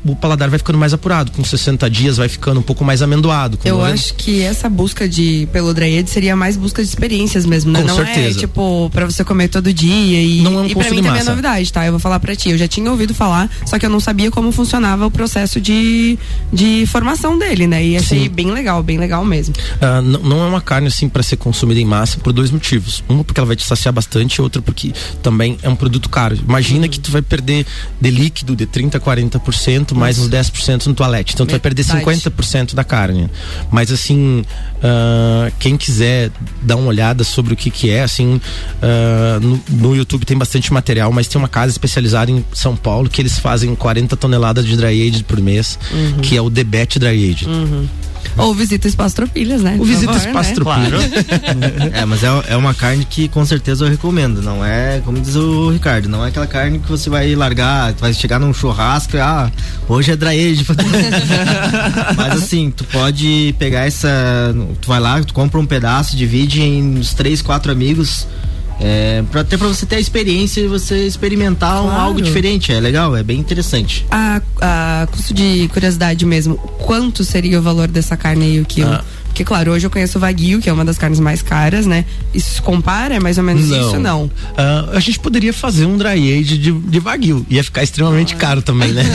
o 0.05 0.15
paladar 0.17 0.51
vai 0.51 0.59
ficando 0.59 0.79
mais 0.79 0.93
apurado. 0.93 1.33
Com 1.33 1.45
60 1.45 1.89
dias 1.89 2.17
vai 2.17 2.29
ficando 2.29 2.61
um 2.61 2.63
pouco 2.63 2.85
mais 2.85 3.03
amendoado. 3.03 3.59
Eu 3.65 3.83
acho 3.83 4.15
que 4.15 4.43
essa 4.43 4.69
busca 4.69 5.09
de 5.09 5.49
pelo 5.53 5.73
Dryed 5.73 6.09
seria 6.09 6.37
mais 6.37 6.57
busca 6.57 6.83
de 6.83 6.89
experiências 6.89 7.47
mesmo, 7.47 7.73
né? 7.73 7.81
Com 7.81 7.89
não 7.89 8.01
é, 8.03 8.05
certeza. 8.05 8.39
é 8.39 8.41
tipo 8.41 8.91
pra 8.93 9.07
você 9.07 9.25
comer 9.25 9.49
todo 9.49 9.73
dia 9.73 10.23
e 10.23 10.43
não 10.43 10.59
é 10.59 10.63
um 10.63 10.67
e 10.67 10.75
pra 10.75 10.91
mim 10.91 11.03
também 11.03 11.21
é 11.21 11.25
novidade, 11.25 11.73
tá? 11.73 11.87
Eu 11.87 11.93
vou 11.93 12.01
falar 12.01 12.21
pra 12.21 12.37
ti. 12.37 12.51
Eu 12.51 12.59
já 12.59 12.69
tinha 12.69 12.91
ouvido 12.91 13.15
falar, 13.15 13.51
só 13.65 13.79
que 13.79 13.87
eu 13.87 13.91
não 13.91 14.01
sabia 14.01 14.31
como 14.31 14.53
funcionava 14.53 15.07
o 15.07 15.11
processo 15.11 15.61
de, 15.61 16.19
de 16.53 16.85
formação 16.87 17.39
dele, 17.39 17.67
né? 17.67 17.85
E 17.85 17.97
achei 17.97 18.25
Sim. 18.25 18.29
bem 18.29 18.51
legal, 18.51 18.83
bem 18.83 18.99
legal 18.99 19.25
mesmo. 19.25 19.55
Uh, 19.77 20.03
não, 20.03 20.21
não 20.21 20.45
é 20.45 20.49
uma 20.49 20.61
carne 20.61 20.89
assim 20.89 21.09
para 21.09 21.23
ser 21.23 21.37
consumida 21.37 21.81
em 21.81 21.85
massa 21.85 22.19
por 22.19 22.33
dois 22.33 22.51
motivos. 22.51 23.03
Uma 23.09 23.25
porque 23.25 23.41
ela 23.41 23.47
vai 23.47 23.57
te 23.57 23.65
saciar 23.65 23.93
bastante, 23.93 24.41
outra 24.43 24.61
porque 24.61 24.93
também 25.23 25.59
é 25.63 25.69
um 25.69 25.77
produto 25.77 26.09
caro. 26.09 26.37
Imagina 26.37 26.83
uhum. 26.83 26.89
que 26.89 27.01
tu 27.01 27.11
vai 27.11 27.23
perder 27.23 27.67
de 28.01 28.11
líquido 28.11 28.55
de 28.55 28.67
30 28.67 28.99
a 28.99 29.01
40% 29.01 29.54
20% 29.55 29.95
mais 29.95 30.19
uns 30.19 30.29
10% 30.29 30.87
no 30.87 30.95
toalete. 30.95 31.35
Então 31.35 31.47
tu 31.47 31.51
vai 31.51 31.61
perder 31.61 31.85
50% 31.85 32.75
da 32.75 32.85
carne. 32.85 33.31
Mas 33.71 33.91
assim, 33.91 34.45
uh, 34.79 35.53
quem 35.59 35.77
quiser 35.77 36.31
dar 36.63 36.77
uma 36.77 36.89
olhada 36.89 37.25
sobre 37.25 37.55
o 37.55 37.57
que 37.57 37.71
que 37.71 37.91
é, 37.91 38.03
assim, 38.03 38.37
uh, 38.37 39.41
no, 39.41 39.61
no, 39.69 39.97
YouTube 39.97 40.25
tem 40.25 40.37
bastante 40.37 40.73
material, 40.73 41.13
mas 41.13 41.29
tem 41.29 41.39
uma 41.39 41.49
casa 41.49 41.73
especializada 41.73 42.31
em 42.31 42.45
São 42.53 42.77
Paulo 42.77 43.09
que 43.09 43.21
eles 43.21 43.39
fazem 43.39 43.75
40 43.75 44.17
toneladas 44.17 44.67
de 44.67 44.77
dry 44.77 45.09
age 45.09 45.23
por 45.25 45.41
mês, 45.41 45.79
uhum. 45.93 46.21
que 46.21 46.37
é 46.37 46.43
o 46.43 46.51
Debet 46.51 46.99
Dry 46.99 47.31
Age. 47.31 47.47
Uhum. 47.47 47.87
Ou 48.37 48.55
visita 48.55 48.87
o 48.87 48.89
Espaço 48.89 49.17
Tropilhas, 49.17 49.63
né? 49.63 49.77
O 49.79 49.85
visita 49.85 50.13
o 50.13 50.17
Espaço 50.17 50.51
né? 50.51 50.55
Tropilhas. 50.55 51.05
Claro. 51.05 51.93
é, 51.93 52.05
mas 52.05 52.25
é, 52.25 52.29
é 52.49 52.57
uma 52.57 52.75
carne 52.75 53.05
que 53.05 53.29
com 53.29 53.45
certeza 53.45 53.85
eu 53.85 53.91
recomendo. 53.91 54.43
Não 54.43 54.65
é, 54.65 55.01
como 55.05 55.21
diz 55.21 55.37
o 55.37 55.71
Ricardo, 55.71 56.09
não 56.09 56.25
é 56.25 56.29
aquela 56.29 56.47
carne 56.47 56.79
que 56.79 56.89
você 56.89 57.09
vai 57.09 57.35
largar, 57.35 57.93
vai 57.95 58.13
chegar 58.13 58.39
num 58.39 58.53
churrasco 58.53 59.17
e, 59.17 59.21
ah, 59.21 59.51
hoje 59.89 60.13
é 60.13 60.17
dry 60.17 60.53
age. 60.53 60.67
mas 62.17 62.43
assim, 62.43 62.71
tu 62.71 62.85
pode 62.85 63.55
pegar 63.59 63.87
essa. 63.87 64.09
Tu 64.81 64.89
vai 64.89 65.01
lá, 65.01 65.23
tu 65.23 65.35
compra 65.35 65.61
um 65.61 65.67
pedaço, 65.67 66.17
divide 66.17 66.63
em 66.63 66.99
uns 66.99 67.15
três, 67.15 67.41
quatro 67.41 67.71
amigos 67.71 68.27
é, 68.81 69.23
pra, 69.31 69.43
até 69.43 69.57
para 69.57 69.69
você 69.69 69.87
ter 69.87 69.97
a 69.97 70.01
experiência 70.01 70.61
e 70.61 70.67
você 70.67 71.07
experimentar 71.07 71.83
claro. 71.83 72.01
algo 72.01 72.23
diferente. 72.23 72.73
É 72.73 72.81
legal, 72.81 73.17
é 73.17 73.23
bem 73.23 73.39
interessante. 73.39 74.07
A, 74.11 74.41
a 74.61 75.07
custo 75.11 75.33
de 75.33 75.69
curiosidade 75.73 76.25
mesmo, 76.27 76.57
quanto 76.57 77.25
seria 77.25 77.59
o 77.59 77.63
valor 77.63 77.89
dessa 77.89 78.17
carne 78.17 78.45
aí 78.45 78.61
o 78.61 78.65
quilo? 78.65 78.93
Ah. 78.93 79.05
Porque, 79.35 79.45
claro, 79.45 79.73
hoje 79.73 79.85
eu 79.85 79.91
conheço 79.91 80.17
o 80.17 80.21
Wagyu, 80.21 80.61
que 80.61 80.71
é 80.71 80.73
uma 80.73 80.85
das 80.85 80.97
carnes 80.97 81.19
mais 81.19 81.43
caras, 81.43 81.87
né? 81.87 82.05
Isso 82.33 82.55
se 82.55 82.63
compara? 82.63 83.17
É 83.17 83.21
mais 83.21 83.37
ou 83.37 83.43
menos 83.43 83.69
não. 83.69 83.81
isso? 83.81 83.99
Não. 83.99 84.25
Uh, 84.27 84.31
a 84.93 85.01
gente 85.01 85.19
poderia 85.19 85.53
fazer 85.53 85.87
um 85.87 85.99
dry 85.99 86.39
age 86.39 86.57
de, 86.57 86.71
de 86.71 87.01
Wagyu. 87.01 87.45
Ia 87.51 87.65
ficar 87.65 87.83
extremamente 87.83 88.35
ah. 88.35 88.37
caro 88.37 88.63
também, 88.63 88.93
né? 88.93 89.03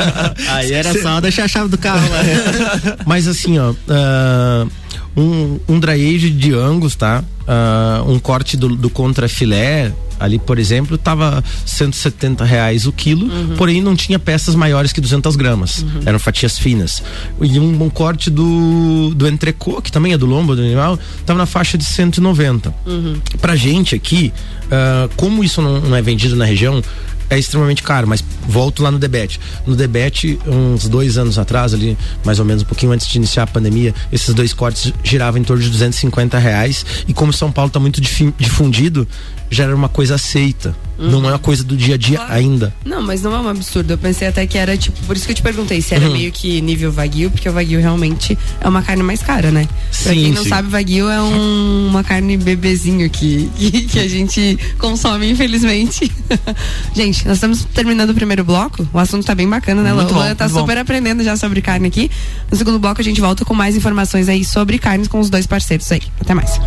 Aí 0.48 0.72
era 0.72 0.98
só 1.02 1.20
deixar 1.20 1.44
a 1.44 1.48
chave 1.48 1.68
do 1.68 1.76
carro 1.76 2.08
lá. 2.08 2.96
Mas 3.04 3.28
assim, 3.28 3.58
ó. 3.58 3.72
Uh, 3.72 4.70
um, 5.16 5.58
um 5.68 5.80
dry 5.80 6.14
age 6.14 6.30
de 6.30 6.54
Angus, 6.54 6.94
tá? 6.94 7.24
Uh, 7.42 8.10
um 8.10 8.18
corte 8.18 8.56
do, 8.56 8.76
do 8.76 8.88
contra 8.88 9.28
filé 9.28 9.92
ali, 10.20 10.38
por 10.38 10.58
exemplo, 10.58 10.96
estava 10.96 11.42
170 11.64 12.44
reais 12.44 12.86
o 12.86 12.92
quilo, 12.92 13.24
uhum. 13.24 13.54
porém 13.56 13.80
não 13.80 13.96
tinha 13.96 14.18
peças 14.18 14.54
maiores 14.54 14.92
que 14.92 15.00
200 15.00 15.34
gramas, 15.34 15.78
uhum. 15.82 16.02
eram 16.04 16.18
fatias 16.18 16.58
finas. 16.58 17.02
E 17.40 17.58
um, 17.58 17.82
um, 17.82 17.88
corte 17.88 18.28
do, 18.28 19.14
do 19.16 19.26
entrecô, 19.26 19.80
que 19.80 19.90
também 19.90 20.12
é 20.12 20.18
do 20.18 20.26
lombo 20.26 20.54
do 20.54 20.60
animal, 20.60 20.98
estava 21.18 21.38
na 21.38 21.46
faixa 21.46 21.78
de 21.78 21.84
190. 21.84 22.74
Uhum. 22.86 23.18
Pra 23.40 23.56
gente 23.56 23.94
aqui, 23.94 24.30
uh, 24.66 25.10
como 25.16 25.42
isso 25.42 25.62
não, 25.62 25.80
não 25.80 25.96
é 25.96 26.02
vendido 26.02 26.36
na 26.36 26.44
região, 26.44 26.82
é 27.30 27.38
extremamente 27.38 27.82
caro, 27.82 28.08
mas 28.08 28.22
volto 28.46 28.82
lá 28.82 28.90
no 28.90 28.98
debete. 28.98 29.40
No 29.64 29.76
debete, 29.76 30.38
uns 30.46 30.88
dois 30.88 31.16
anos 31.16 31.38
atrás, 31.38 31.72
ali, 31.72 31.96
mais 32.24 32.40
ou 32.40 32.44
menos 32.44 32.64
um 32.64 32.66
pouquinho 32.66 32.92
antes 32.92 33.06
de 33.06 33.16
iniciar 33.16 33.44
a 33.44 33.46
pandemia, 33.46 33.94
esses 34.12 34.34
dois 34.34 34.52
cortes 34.52 34.92
giravam 35.04 35.40
em 35.40 35.44
torno 35.44 35.62
de 35.62 35.70
250 35.70 36.38
reais. 36.38 36.84
E 37.06 37.14
como 37.14 37.32
São 37.32 37.52
Paulo 37.52 37.68
está 37.68 37.78
muito 37.78 38.00
difundido, 38.00 39.06
já 39.50 39.64
era 39.64 39.74
uma 39.74 39.88
coisa 39.88 40.14
aceita. 40.14 40.74
Uhum. 40.96 41.10
Não 41.10 41.24
é 41.24 41.32
uma 41.32 41.38
coisa 41.38 41.64
do 41.64 41.76
dia 41.76 41.94
a 41.94 41.98
dia 41.98 42.18
claro. 42.18 42.34
ainda. 42.34 42.74
Não, 42.84 43.02
mas 43.02 43.22
não 43.22 43.34
é 43.34 43.40
um 43.40 43.48
absurdo. 43.48 43.90
Eu 43.94 43.98
pensei 43.98 44.28
até 44.28 44.46
que 44.46 44.58
era 44.58 44.76
tipo, 44.76 44.98
por 45.06 45.16
isso 45.16 45.24
que 45.24 45.32
eu 45.32 45.36
te 45.36 45.42
perguntei 45.42 45.80
se 45.80 45.94
era 45.94 46.06
uhum. 46.06 46.12
meio 46.12 46.30
que 46.30 46.60
nível 46.60 46.92
Wagyu, 46.92 47.30
porque 47.30 47.48
o 47.48 47.52
Wagyu 47.52 47.80
realmente 47.80 48.38
é 48.60 48.68
uma 48.68 48.82
carne 48.82 49.02
mais 49.02 49.22
cara, 49.22 49.50
né? 49.50 49.66
Pra 50.02 50.12
sim, 50.12 50.22
quem 50.22 50.32
não 50.32 50.42
sim. 50.42 50.50
sabe, 50.50 50.68
Wagyu 50.68 51.08
é 51.08 51.22
um, 51.22 51.88
uma 51.88 52.04
carne 52.04 52.36
bebezinho 52.36 53.08
que, 53.08 53.50
que, 53.56 53.70
que 53.82 53.98
a 53.98 54.08
gente 54.08 54.58
consome, 54.78 55.30
infelizmente. 55.30 56.12
gente, 56.94 57.26
nós 57.26 57.38
estamos 57.38 57.64
terminando 57.64 58.10
o 58.10 58.14
primeiro 58.14 58.44
bloco. 58.44 58.86
O 58.92 58.98
assunto 58.98 59.24
tá 59.24 59.34
bem 59.34 59.48
bacana, 59.48 59.82
né, 59.82 59.94
Muito 59.94 60.12
Luan? 60.12 60.34
Tá 60.34 60.48
super 60.48 60.74
bom. 60.74 60.82
aprendendo 60.82 61.24
já 61.24 61.34
sobre 61.36 61.62
carne 61.62 61.88
aqui. 61.88 62.10
No 62.50 62.58
segundo 62.58 62.78
bloco 62.78 63.00
a 63.00 63.04
gente 63.04 63.20
volta 63.20 63.44
com 63.44 63.54
mais 63.54 63.74
informações 63.74 64.28
aí 64.28 64.44
sobre 64.44 64.78
carnes 64.78 65.08
com 65.08 65.18
os 65.18 65.30
dois 65.30 65.46
parceiros 65.46 65.90
aí. 65.90 66.02
Até 66.20 66.34
mais. 66.34 66.60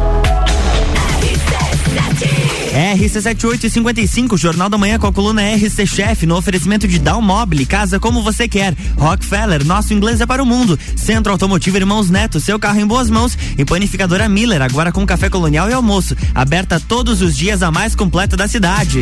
RC7855, 2.74 4.36
Jornal 4.36 4.68
da 4.68 4.80
Manhã 4.80 4.98
com 4.98 5.06
a 5.06 5.14
coluna 5.14 5.44
RC 5.44 5.86
Chef, 5.86 6.26
no 6.26 6.36
oferecimento 6.36 6.88
de 6.88 6.98
Down 6.98 7.22
Mobile, 7.22 7.68
casa 7.68 8.00
como 8.00 8.24
você 8.24 8.48
quer. 8.48 8.76
Rockefeller, 8.98 9.64
nosso 9.64 9.94
inglês 9.94 10.20
é 10.20 10.26
para 10.26 10.42
o 10.42 10.46
mundo. 10.46 10.78
Centro 10.96 11.32
Automotivo 11.32 11.78
Irmãos 11.78 12.10
Neto, 12.10 12.40
seu 12.40 12.58
carro 12.58 12.80
em 12.80 12.88
boas 12.88 13.12
mãos. 13.12 13.38
E 13.58 13.64
panificadora 13.64 14.28
Miller, 14.28 14.62
agora 14.62 14.92
com 14.92 15.06
café 15.06 15.30
colonial 15.30 15.70
e 15.70 15.74
almoço. 15.74 16.16
Aberta 16.34 16.80
todos 16.80 17.22
os 17.22 17.38
dias, 17.38 17.62
a 17.62 17.70
mais 17.70 17.94
completa 17.94 18.36
da 18.36 18.48
cidade. 18.48 19.02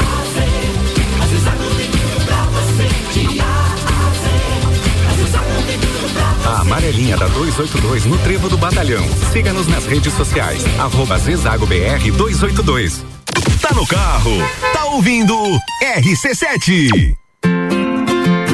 A 6.51 6.59
amarelinha 6.63 7.15
da 7.15 7.27
282 7.27 8.05
no 8.05 8.17
Trevo 8.17 8.49
do 8.49 8.57
Batalhão. 8.57 9.05
Siga-nos 9.31 9.67
nas 9.67 9.85
redes 9.85 10.13
sociais. 10.13 10.61
Arroba 10.77 11.17
Zezago 11.17 11.65
BR 11.65 12.11
282. 12.11 13.05
Tá 13.61 13.73
no 13.73 13.87
carro, 13.87 14.31
tá 14.73 14.83
ouvindo 14.87 15.33
RC7. 15.81 17.15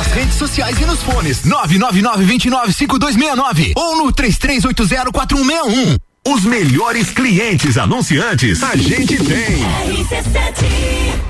Nas 0.00 0.12
redes 0.12 0.36
sociais 0.36 0.80
e 0.80 0.86
nos 0.86 1.02
fones 1.02 1.42
999-295269 1.42 3.72
ou 3.76 3.98
no 3.98 4.10
33804161. 4.10 5.98
Os 6.26 6.42
melhores 6.42 7.10
clientes 7.10 7.76
anunciantes 7.76 8.62
a 8.62 8.74
gente 8.76 9.18
tem. 9.18 9.58
Vamos 9.58 10.08
falar 10.08 11.29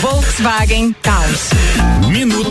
Volkswagen 0.01 0.95
Taos. 0.99 1.51
Minuto 2.09 2.50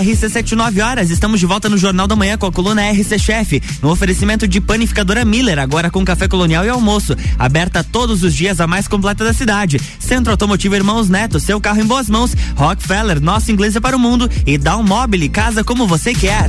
RC79 0.00 0.82
horas, 0.82 1.10
estamos 1.10 1.38
de 1.38 1.44
volta 1.44 1.68
no 1.68 1.76
Jornal 1.76 2.06
da 2.06 2.16
Manhã 2.16 2.38
com 2.38 2.46
a 2.46 2.52
coluna 2.52 2.90
RC 2.90 3.18
Chef, 3.18 3.62
no 3.82 3.90
oferecimento 3.90 4.48
de 4.48 4.60
panificadora 4.60 5.24
Miller, 5.24 5.58
agora 5.58 5.90
com 5.90 6.04
café 6.04 6.26
colonial 6.26 6.64
e 6.64 6.70
almoço, 6.70 7.14
aberta 7.38 7.84
todos 7.84 8.22
os 8.22 8.34
dias 8.34 8.60
a 8.60 8.66
mais 8.66 8.88
completa 8.88 9.22
da 9.22 9.34
cidade. 9.34 9.78
Centro 9.98 10.32
Automotivo 10.32 10.74
Irmãos 10.74 11.08
Neto, 11.10 11.38
seu 11.38 11.60
carro 11.60 11.80
em 11.80 11.86
boas 11.86 12.08
mãos, 12.08 12.34
Rockefeller, 12.56 13.20
nosso 13.20 13.52
inglês 13.52 13.76
é 13.76 13.80
para 13.80 13.96
o 13.96 14.00
mundo 14.00 14.30
e 14.46 14.56
Down 14.56 14.82
Mobile, 14.82 15.28
casa 15.28 15.62
como 15.62 15.86
você 15.86 16.14
quer. 16.14 16.48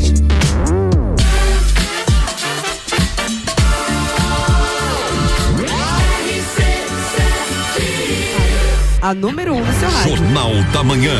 A 9.02 9.14
número 9.14 9.54
um 9.56 9.64
do 9.64 9.74
seu 9.80 9.90
rádio. 9.90 10.18
Jornal 10.18 10.52
da 10.72 10.84
Manhã. 10.84 11.16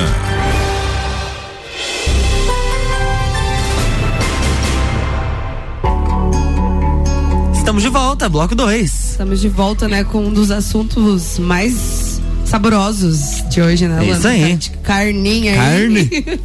Estamos 7.54 7.84
de 7.84 7.90
volta, 7.90 8.28
bloco 8.28 8.54
2. 8.56 9.12
Estamos 9.12 9.40
de 9.40 9.48
volta, 9.50 9.88
né, 9.88 10.04
com 10.04 10.26
um 10.26 10.34
dos 10.34 10.52
assuntos 10.52 11.40
mais 11.40 12.20
saborosos 12.46 13.44
de 13.50 13.62
hoje, 13.62 13.88
né? 13.88 14.06
É 14.06 14.10
isso 14.12 14.28
Lana? 14.28 14.46
aí. 14.46 14.56
De 14.56 14.70
carninha 14.72 15.56
Carne. 15.56 16.00
aí. 16.12 16.40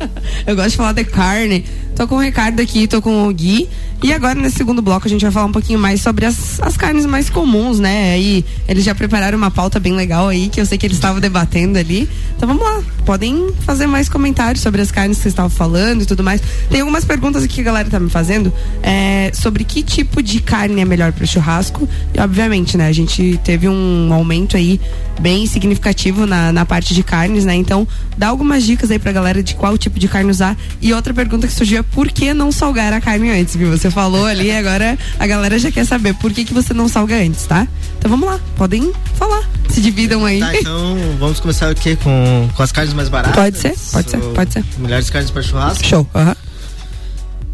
Eu 0.46 0.54
gosto 0.54 0.70
de 0.70 0.76
falar 0.76 0.92
de 0.92 1.04
carne. 1.04 1.64
Tô 1.96 2.06
com 2.06 2.16
o 2.16 2.20
Ricardo 2.20 2.60
aqui, 2.60 2.86
tô 2.86 3.00
com 3.00 3.26
o 3.26 3.32
Gui. 3.32 3.66
E 4.02 4.12
agora, 4.12 4.34
nesse 4.34 4.56
segundo 4.56 4.82
bloco, 4.82 5.06
a 5.06 5.10
gente 5.10 5.22
vai 5.22 5.30
falar 5.30 5.46
um 5.46 5.52
pouquinho 5.52 5.78
mais 5.78 6.02
sobre 6.02 6.26
as, 6.26 6.60
as 6.60 6.76
carnes 6.76 7.06
mais 7.06 7.30
comuns, 7.30 7.80
né? 7.80 8.12
Aí, 8.12 8.44
eles 8.68 8.84
já 8.84 8.94
prepararam 8.94 9.38
uma 9.38 9.50
pauta 9.50 9.80
bem 9.80 9.94
legal 9.94 10.28
aí, 10.28 10.50
que 10.50 10.60
eu 10.60 10.66
sei 10.66 10.76
que 10.76 10.84
eles 10.84 10.98
estavam 10.98 11.18
debatendo 11.18 11.78
ali. 11.78 12.06
Então 12.36 12.46
vamos 12.46 12.62
lá, 12.62 12.82
podem 13.06 13.50
fazer 13.60 13.86
mais 13.86 14.10
comentários 14.10 14.62
sobre 14.62 14.82
as 14.82 14.90
carnes 14.90 15.16
que 15.16 15.22
vocês 15.22 15.32
estavam 15.32 15.48
falando 15.48 16.02
e 16.02 16.06
tudo 16.06 16.22
mais. 16.22 16.42
Tem 16.68 16.80
algumas 16.80 17.06
perguntas 17.06 17.42
aqui 17.42 17.54
que 17.54 17.60
a 17.62 17.64
galera 17.64 17.88
tá 17.88 17.98
me 17.98 18.10
fazendo 18.10 18.52
é, 18.82 19.30
sobre 19.32 19.64
que 19.64 19.82
tipo 19.82 20.22
de 20.22 20.40
carne 20.40 20.82
é 20.82 20.84
melhor 20.84 21.12
para 21.12 21.24
churrasco. 21.24 21.88
E 22.12 22.20
obviamente, 22.20 22.76
né, 22.76 22.88
a 22.88 22.92
gente 22.92 23.40
teve 23.42 23.66
um 23.66 24.12
aumento 24.12 24.54
aí 24.54 24.78
bem 25.18 25.46
significativo 25.46 26.26
na, 26.26 26.52
na 26.52 26.66
parte 26.66 26.92
de 26.92 27.02
carnes, 27.02 27.46
né? 27.46 27.54
Então, 27.54 27.88
dá 28.18 28.28
algumas 28.28 28.64
dicas 28.64 28.90
aí 28.90 28.98
pra 28.98 29.12
galera 29.12 29.42
de 29.42 29.54
qual 29.54 29.78
tipo 29.78 29.98
de 29.98 30.06
carne 30.06 30.30
usar. 30.30 30.54
E 30.82 30.92
outra 30.92 31.14
pergunta 31.14 31.46
que 31.46 31.54
surgiu 31.54 31.78
é 31.78 31.85
por 31.92 32.08
que 32.08 32.34
não 32.34 32.52
salgar 32.52 32.92
a 32.92 33.00
carne 33.00 33.30
antes, 33.30 33.56
viu? 33.56 33.70
Você 33.70 33.90
falou 33.90 34.26
ali, 34.26 34.50
agora 34.56 34.98
a 35.18 35.26
galera 35.26 35.58
já 35.58 35.70
quer 35.70 35.84
saber 35.84 36.14
por 36.14 36.32
que, 36.32 36.44
que 36.44 36.54
você 36.54 36.74
não 36.74 36.88
salga 36.88 37.16
antes, 37.16 37.46
tá? 37.46 37.66
Então 37.98 38.10
vamos 38.10 38.28
lá, 38.28 38.40
podem 38.56 38.92
falar. 39.14 39.42
Se 39.68 39.80
dividam 39.80 40.24
aí. 40.24 40.40
Tá, 40.40 40.56
então 40.56 40.96
vamos 41.18 41.40
começar 41.40 41.70
o 41.70 41.74
quê? 41.74 41.96
Com, 42.02 42.48
com 42.54 42.62
as 42.62 42.72
carnes 42.72 42.94
mais 42.94 43.08
baratas? 43.08 43.36
Pode 43.36 43.58
ser, 43.58 43.74
pode 43.92 44.10
ser, 44.10 44.18
pode 44.18 44.52
ser. 44.52 44.64
Melhores 44.78 45.10
carnes 45.10 45.30
para 45.30 45.42
churrasco? 45.42 45.84
Show. 45.84 46.06
aham. 46.14 46.36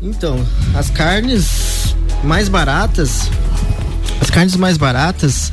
Então, 0.02 0.44
as 0.74 0.90
carnes 0.90 1.94
mais 2.24 2.48
baratas, 2.48 3.30
as 4.20 4.30
carnes 4.30 4.56
mais 4.56 4.76
baratas, 4.76 5.52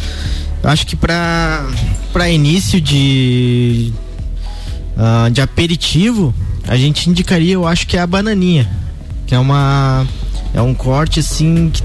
eu 0.63 0.69
acho 0.69 0.87
que 0.87 0.95
para 0.95 1.65
para 2.11 2.27
início 2.29 2.81
de 2.81 3.93
ah, 4.97 5.29
de 5.31 5.39
aperitivo, 5.39 6.33
a 6.69 6.77
gente 6.77 7.09
indicaria, 7.09 7.53
eu 7.55 7.67
acho 7.67 7.85
que 7.87 7.97
é 7.97 7.99
a 7.99 8.07
bananinha, 8.07 8.69
que 9.27 9.35
é 9.35 9.39
uma 9.39 10.05
é 10.53 10.61
um 10.61 10.73
corte 10.73 11.19
assim 11.19 11.69
que, 11.71 11.83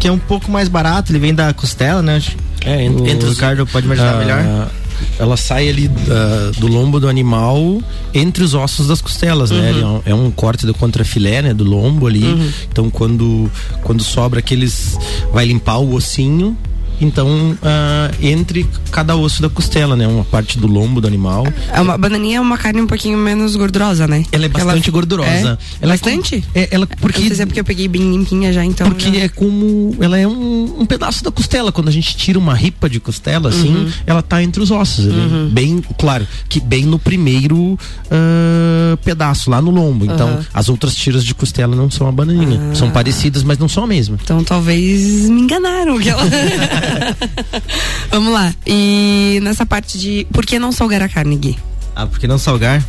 que 0.00 0.08
é 0.08 0.12
um 0.12 0.18
pouco 0.18 0.50
mais 0.50 0.68
barato, 0.68 1.12
ele 1.12 1.18
vem 1.18 1.34
da 1.34 1.52
costela, 1.52 2.00
né? 2.00 2.22
É, 2.64 2.84
en- 2.84 2.90
o 3.00 3.06
entre 3.06 3.26
os- 3.28 3.34
Ricardo 3.34 3.66
pode 3.66 3.86
me 3.86 3.92
ajudar 3.92 4.14
Ah, 4.14 4.18
melhor. 4.18 4.70
Ela 5.18 5.36
sai 5.36 5.68
ali 5.68 5.88
ah, 6.10 6.50
do 6.58 6.66
lombo 6.66 6.98
do 6.98 7.08
animal 7.08 7.80
entre 8.12 8.42
os 8.42 8.52
ossos 8.54 8.88
das 8.88 9.00
costelas, 9.00 9.50
né? 9.52 9.58
Uhum. 9.60 9.68
Ele 9.68 9.80
é 9.80 9.86
um, 9.86 10.02
é 10.06 10.14
um 10.14 10.30
corte 10.30 10.66
do 10.66 10.74
contrafilé, 10.74 11.40
né? 11.42 11.54
Do 11.54 11.62
lombo 11.64 12.06
ali. 12.08 12.24
Uhum. 12.24 12.50
Então 12.70 12.90
quando 12.90 13.48
quando 13.84 14.02
sobra 14.02 14.40
aqueles 14.40 14.98
vai 15.32 15.44
limpar 15.46 15.78
o 15.78 15.94
ossinho 15.94 16.56
então 17.00 17.56
ah, 17.62 18.10
entre 18.20 18.66
cada 18.90 19.14
osso 19.16 19.40
da 19.42 19.48
costela, 19.48 19.96
né? 19.96 20.06
Uma 20.06 20.24
parte 20.24 20.58
do 20.58 20.66
lombo 20.66 21.00
do 21.00 21.06
animal. 21.06 21.46
É 21.72 21.80
uma 21.80 21.96
bananinha 21.98 22.38
é 22.38 22.40
uma 22.40 22.58
carne 22.58 22.80
um 22.82 22.86
pouquinho 22.86 23.16
menos 23.18 23.54
gordurosa, 23.56 24.06
né? 24.06 24.24
Ela 24.32 24.46
é 24.46 24.48
bastante 24.48 24.90
gordurosa. 24.90 25.28
É? 25.30 25.84
Ela 25.84 25.94
é 25.94 25.96
bastante? 25.98 26.44
É, 26.54 26.68
ela 26.70 26.86
porque 26.86 27.18
Eu 27.18 27.22
não 27.22 27.28
sei 27.28 27.36
se 27.36 27.42
é 27.42 27.46
porque 27.46 27.60
eu 27.60 27.64
peguei 27.64 27.88
bem 27.88 28.02
limpinha 28.10 28.52
já, 28.52 28.64
então. 28.64 28.88
porque 28.88 29.12
já- 29.12 29.24
é 29.24 29.28
como 29.28 29.94
ela 30.00 30.18
é 30.18 30.26
um, 30.26 30.80
um 30.80 30.86
pedaço 30.86 31.22
da 31.24 31.30
costela 31.30 31.70
quando 31.72 31.88
a 31.88 31.92
gente 31.92 32.16
tira 32.16 32.38
uma 32.38 32.54
ripa 32.54 32.88
de 32.88 33.00
costela 33.00 33.48
assim 33.48 33.68
Uhum. 33.74 33.90
ela 34.06 34.22
tá 34.22 34.42
entre 34.42 34.62
os 34.62 34.70
ossos 34.70 35.06
ali, 35.06 35.50
bem 35.50 35.82
claro 35.98 36.26
que 36.48 36.60
bem 36.60 36.84
no 36.84 36.98
primeiro 36.98 37.78
ah, 38.10 38.96
pedaço 39.04 39.50
lá 39.50 39.60
no 39.60 39.70
lombo 39.70 40.04
então 40.04 40.28
Aham. 40.28 40.46
as 40.52 40.68
outras 40.68 40.94
tiras 40.94 41.24
de 41.24 41.34
costela 41.34 41.74
não 41.76 41.90
são 41.90 42.06
a 42.08 42.12
bananinha 42.12 42.60
Ah. 42.72 42.74
são 42.74 42.90
parecidas 42.90 43.42
mas 43.42 43.58
não 43.58 43.68
são 43.68 43.84
a 43.84 43.86
mesma 43.86 44.18
Então 44.22 44.42
talvez 44.44 45.28
me 45.28 45.42
enganaram. 45.42 45.98
que 45.98 46.08
ela- 46.08 46.22
Vamos 48.10 48.32
lá. 48.32 48.54
E 48.66 49.38
nessa 49.42 49.64
parte 49.66 49.98
de. 49.98 50.26
Por 50.32 50.44
que 50.46 50.58
não 50.58 50.72
salgar 50.72 51.02
a 51.02 51.08
carne, 51.08 51.36
Gui? 51.36 51.58
Ah, 51.94 52.06
por 52.06 52.18
que 52.18 52.26
não 52.28 52.38
salgar? 52.38 52.84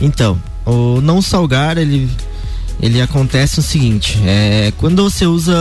Então, 0.00 0.40
o 0.66 1.00
não 1.00 1.22
salgar, 1.22 1.78
ele, 1.78 2.08
ele 2.80 3.00
acontece 3.00 3.58
o 3.60 3.62
seguinte, 3.62 4.18
é, 4.24 4.72
quando 4.78 5.02
você 5.08 5.24
usa, 5.26 5.54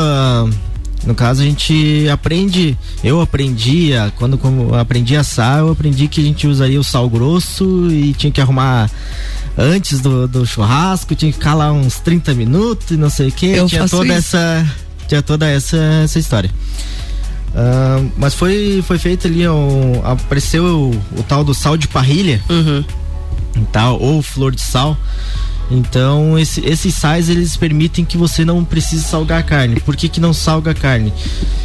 no 1.05 1.13
caso 1.13 1.41
a 1.41 1.45
gente 1.45 2.07
aprende, 2.11 2.75
eu 3.03 3.21
aprendi, 3.21 3.93
a- 3.95 4.11
quando 4.15 4.37
como 4.37 4.73
aprendi 4.73 5.15
a 5.15 5.19
assar, 5.21 5.59
eu 5.59 5.71
aprendi 5.71 6.07
que 6.07 6.21
a 6.21 6.23
gente 6.23 6.47
usaria 6.47 6.79
o 6.79 6.83
sal 6.83 7.07
grosso 7.07 7.87
e 7.91 8.13
tinha 8.13 8.31
que 8.31 8.41
arrumar 8.41 8.89
antes 9.55 9.99
do, 10.01 10.27
do 10.27 10.43
churrasco, 10.45 11.13
tinha 11.13 11.31
que 11.31 11.37
ficar 11.37 11.53
lá 11.53 11.71
uns 11.71 11.99
30 11.99 12.33
minutos 12.33 12.89
e 12.89 12.97
não 12.97 13.09
sei 13.11 13.27
o 13.27 13.31
que, 13.31 13.45
Eu 13.47 13.67
tinha 13.67 13.87
toda 13.87 14.05
isso. 14.17 14.35
essa, 14.35 14.65
tinha 15.07 15.21
toda 15.21 15.47
essa, 15.47 15.77
essa 16.03 16.17
história. 16.17 16.49
Ah, 17.55 18.01
mas 18.17 18.33
foi, 18.33 18.83
foi 18.87 18.97
feito 18.97 19.27
ali, 19.27 19.47
um, 19.47 20.01
apareceu 20.03 20.63
o, 20.63 21.19
o 21.19 21.23
tal 21.23 21.43
do 21.43 21.53
sal 21.53 21.75
de 21.77 21.87
parrilha, 21.87 22.41
e 23.55 23.61
tal, 23.71 23.99
ou 24.01 24.21
flor 24.21 24.53
de 24.55 24.61
sal. 24.61 24.97
Então, 25.69 26.37
esse- 26.37 26.59
esses 26.65 26.93
sais 26.95 27.29
eles 27.29 27.55
permitem 27.55 28.03
que 28.03 28.17
você 28.17 28.43
não 28.43 28.61
precise 28.63 29.03
salgar 29.03 29.39
a 29.39 29.43
carne. 29.43 29.79
Por 29.79 29.95
que, 29.95 30.09
que 30.09 30.19
não 30.19 30.33
salga 30.33 30.71
a 30.71 30.73
carne? 30.73 31.13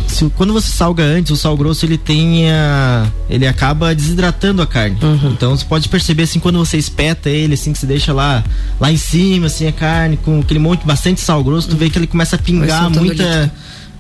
Se, 0.07 0.25
quando 0.37 0.53
você 0.53 0.70
salga 0.70 1.03
antes, 1.03 1.33
o 1.33 1.37
sal 1.37 1.57
grosso 1.57 1.85
ele 1.85 1.99
tem 1.99 2.49
a, 2.49 3.07
ele 3.29 3.46
acaba 3.49 3.92
desidratando 3.94 4.62
a 4.62 4.66
carne. 4.66 4.96
Então, 5.33 5.57
você 5.57 5.64
pode 5.64 5.88
perceber 5.88 6.22
assim 6.22 6.38
quando 6.38 6.57
você 6.59 6.77
espeta 6.79 7.29
ele, 7.29 7.55
assim 7.55 7.72
que 7.72 7.79
você 7.81 7.87
deixa 7.87 8.12
lá 8.12 8.44
lá 8.79 8.92
em 8.92 8.96
cima, 8.96 9.46
assim 9.46 9.66
a 9.66 9.72
carne 9.72 10.16
com 10.16 10.38
aquele 10.38 10.61
monte 10.61 10.87
bastante 10.87 11.20
sal 11.20 11.42
grosso, 11.42 11.68
tu 11.68 11.77
vê 11.77 11.90
que 11.90 11.99
ele 11.99 12.07
começa 12.07 12.37
a 12.37 12.38
pingar 12.38 12.83
muita. 13.01 13.53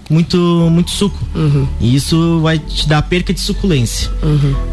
Muito 0.08 0.36
muito 0.70 0.90
suco. 0.90 1.18
E 1.80 1.94
isso 1.94 2.40
vai 2.40 2.58
te 2.58 2.88
dar 2.88 3.02
perca 3.02 3.32
de 3.32 3.40
suculência. 3.40 4.10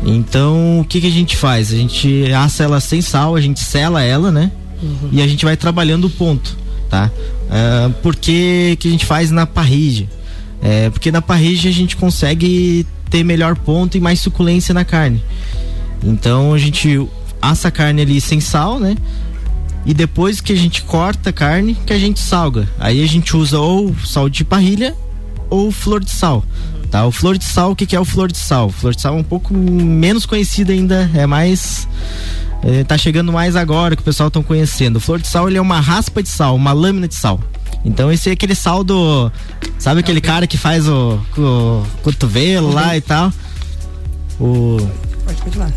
Então, 0.06 0.80
o 0.80 0.86
que, 0.86 1.02
que 1.02 1.08
a 1.08 1.12
gente 1.12 1.36
faz? 1.36 1.72
A 1.74 1.78
gente 1.78 2.32
assa 2.34 2.63
ela 2.63 2.80
sem 2.80 3.02
sal, 3.02 3.36
a 3.36 3.41
gente 3.41 3.60
sela 3.60 4.02
ela, 4.04 4.32
né? 4.32 4.52
E 5.12 5.22
a 5.22 5.28
gente 5.28 5.46
vai 5.46 5.56
trabalhando 5.56 6.06
o 6.06 6.10
ponto, 6.10 6.58
tá? 6.89 7.10
Ah, 7.50 7.91
por 8.02 8.15
que, 8.15 8.76
que 8.80 8.88
a 8.88 8.91
gente 8.91 9.06
faz 9.06 9.32
na 9.32 9.46
parrilla? 9.46 10.08
É, 10.62 10.89
porque 10.89 11.12
na 11.12 11.22
parrilla 11.22 11.69
a 11.69 11.74
gente 11.74 11.96
consegue 11.96 12.86
ter 13.10 13.24
melhor 13.24 13.56
ponto 13.56 13.98
e 13.98 14.00
mais 14.02 14.19
suculência 14.19 14.74
na 14.74 14.84
carne. 14.84 15.22
Então 16.04 16.54
a 16.54 16.58
gente 16.58 17.06
assa 17.41 17.67
a 17.67 17.72
carne 17.72 18.02
ali 18.02 18.19
sem 18.19 18.39
sal, 18.39 18.80
né? 18.80 18.96
E 19.86 19.93
depois 19.93 20.41
que 20.41 20.54
a 20.54 20.56
gente 20.56 20.82
corta 20.84 21.30
a 21.30 21.34
carne, 21.34 21.78
que 21.86 21.93
a 21.93 22.00
gente 22.00 22.19
salga. 22.19 22.67
Aí 22.80 23.04
a 23.04 23.08
gente 23.08 23.36
usa 23.36 23.60
ou 23.60 23.93
sal 24.06 24.30
de 24.30 24.43
parrilha 24.43 24.96
ou 25.54 25.72
flor 25.72 26.04
de 26.04 26.10
sal. 26.12 26.44
Tá? 26.89 27.06
O 27.06 27.12
flor 27.12 27.38
de 27.38 27.44
sal, 27.46 27.72
o 27.72 27.76
que, 27.76 27.86
que 27.86 27.96
é 27.96 28.00
o 28.00 28.06
flor 28.06 28.32
de 28.32 28.38
sal? 28.38 28.68
O 28.68 28.72
flor 28.72 28.94
de 28.96 29.02
sal 29.02 29.16
é 29.16 29.20
um 29.20 29.24
pouco 29.24 29.54
menos 29.54 30.26
conhecido 30.26 30.72
ainda, 30.72 31.10
é 31.13 31.26
mais. 31.26 31.88
é, 32.63 32.84
tá 32.84 32.98
chegando 32.98 33.32
mais 33.32 33.56
agora 33.56 33.96
que 33.96 34.02
o 34.02 34.06
pessoal 34.06 34.28
estão 34.28 34.44
conhecendo. 34.44 34.98
O 34.98 35.00
flor 35.00 35.20
de 35.20 35.28
sal 35.28 35.48
ele 35.50 35.58
é 35.58 35.62
uma 35.62 35.80
raspa 35.80 36.22
de 36.24 36.30
sal, 36.30 36.56
uma 36.56 36.72
lâmina 36.74 37.08
de 37.08 37.16
sal. 37.16 37.39
Então 37.86 38.12
esse 38.12 38.30
é 38.30 38.34
aquele 38.34 38.56
sal 38.56 38.84
do. 38.84 39.32
Sabe 39.80 40.00
aquele 40.00 40.22
cara 40.22 40.48
que 40.48 40.58
faz 40.58 40.88
o, 40.88 41.20
o 41.38 41.84
cotovelo 42.02 42.72
lá 42.72 42.96
e 42.96 43.02
tal? 43.02 43.32
O 44.39 44.78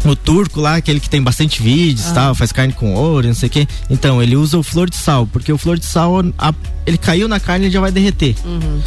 o 0.04 0.16
turco 0.16 0.60
lá, 0.60 0.74
aquele 0.76 0.98
que 1.00 1.08
tem 1.08 1.22
bastante 1.22 1.62
vídeos 1.62 2.08
Ah. 2.08 2.12
tal, 2.14 2.34
faz 2.34 2.50
carne 2.52 2.72
com 2.72 2.94
ouro, 2.94 3.26
não 3.28 3.34
sei 3.34 3.46
o 3.48 3.50
quê. 3.50 3.66
Então, 3.88 4.20
ele 4.22 4.34
usa 4.36 4.58
o 4.58 4.62
flor 4.62 4.90
de 4.90 4.96
sal, 4.96 5.26
porque 5.26 5.52
o 5.52 5.56
flor 5.58 5.78
de 5.78 5.86
sal, 5.86 6.16
a- 6.36 6.52
ele 6.84 6.98
caiu 6.98 7.28
na 7.28 7.38
carne 7.38 7.66
e 7.66 7.70
já 7.70 7.80
vai 7.80 7.92
derreter. 7.92 8.34
Uhum. 8.44 8.80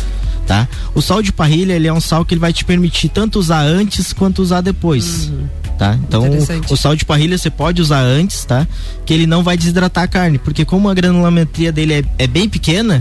Tá? 0.49 0.67
O 0.95 1.01
sal 1.01 1.21
de 1.21 1.31
parrilha, 1.31 1.73
ele 1.73 1.87
é 1.87 1.93
um 1.93 2.01
sal 2.01 2.25
que 2.25 2.33
ele 2.33 2.41
vai 2.41 2.51
te 2.51 2.65
permitir 2.65 3.09
tanto 3.09 3.37
usar 3.37 3.61
antes 3.61 4.11
quanto 4.11 4.41
usar 4.41 4.61
depois. 4.61 5.31
Tá? 5.77 5.93
Então, 6.07 6.25
o 6.71 6.75
sal 6.75 6.95
de 6.95 7.05
parrilha 7.05 7.37
você 7.37 7.51
pode 7.51 7.79
usar 7.79 8.01
antes, 8.01 8.45
tá? 8.45 8.67
Que 9.05 9.13
ele 9.13 9.27
não 9.27 9.43
vai 9.43 9.55
desidratar 9.55 10.05
a 10.05 10.07
carne, 10.07 10.39
porque 10.39 10.65
como 10.65 10.89
a 10.89 10.93
granulometria 10.95 11.71
dele 11.71 11.93
é, 11.93 12.03
é 12.17 12.25
bem 12.25 12.49
pequena, 12.49 12.99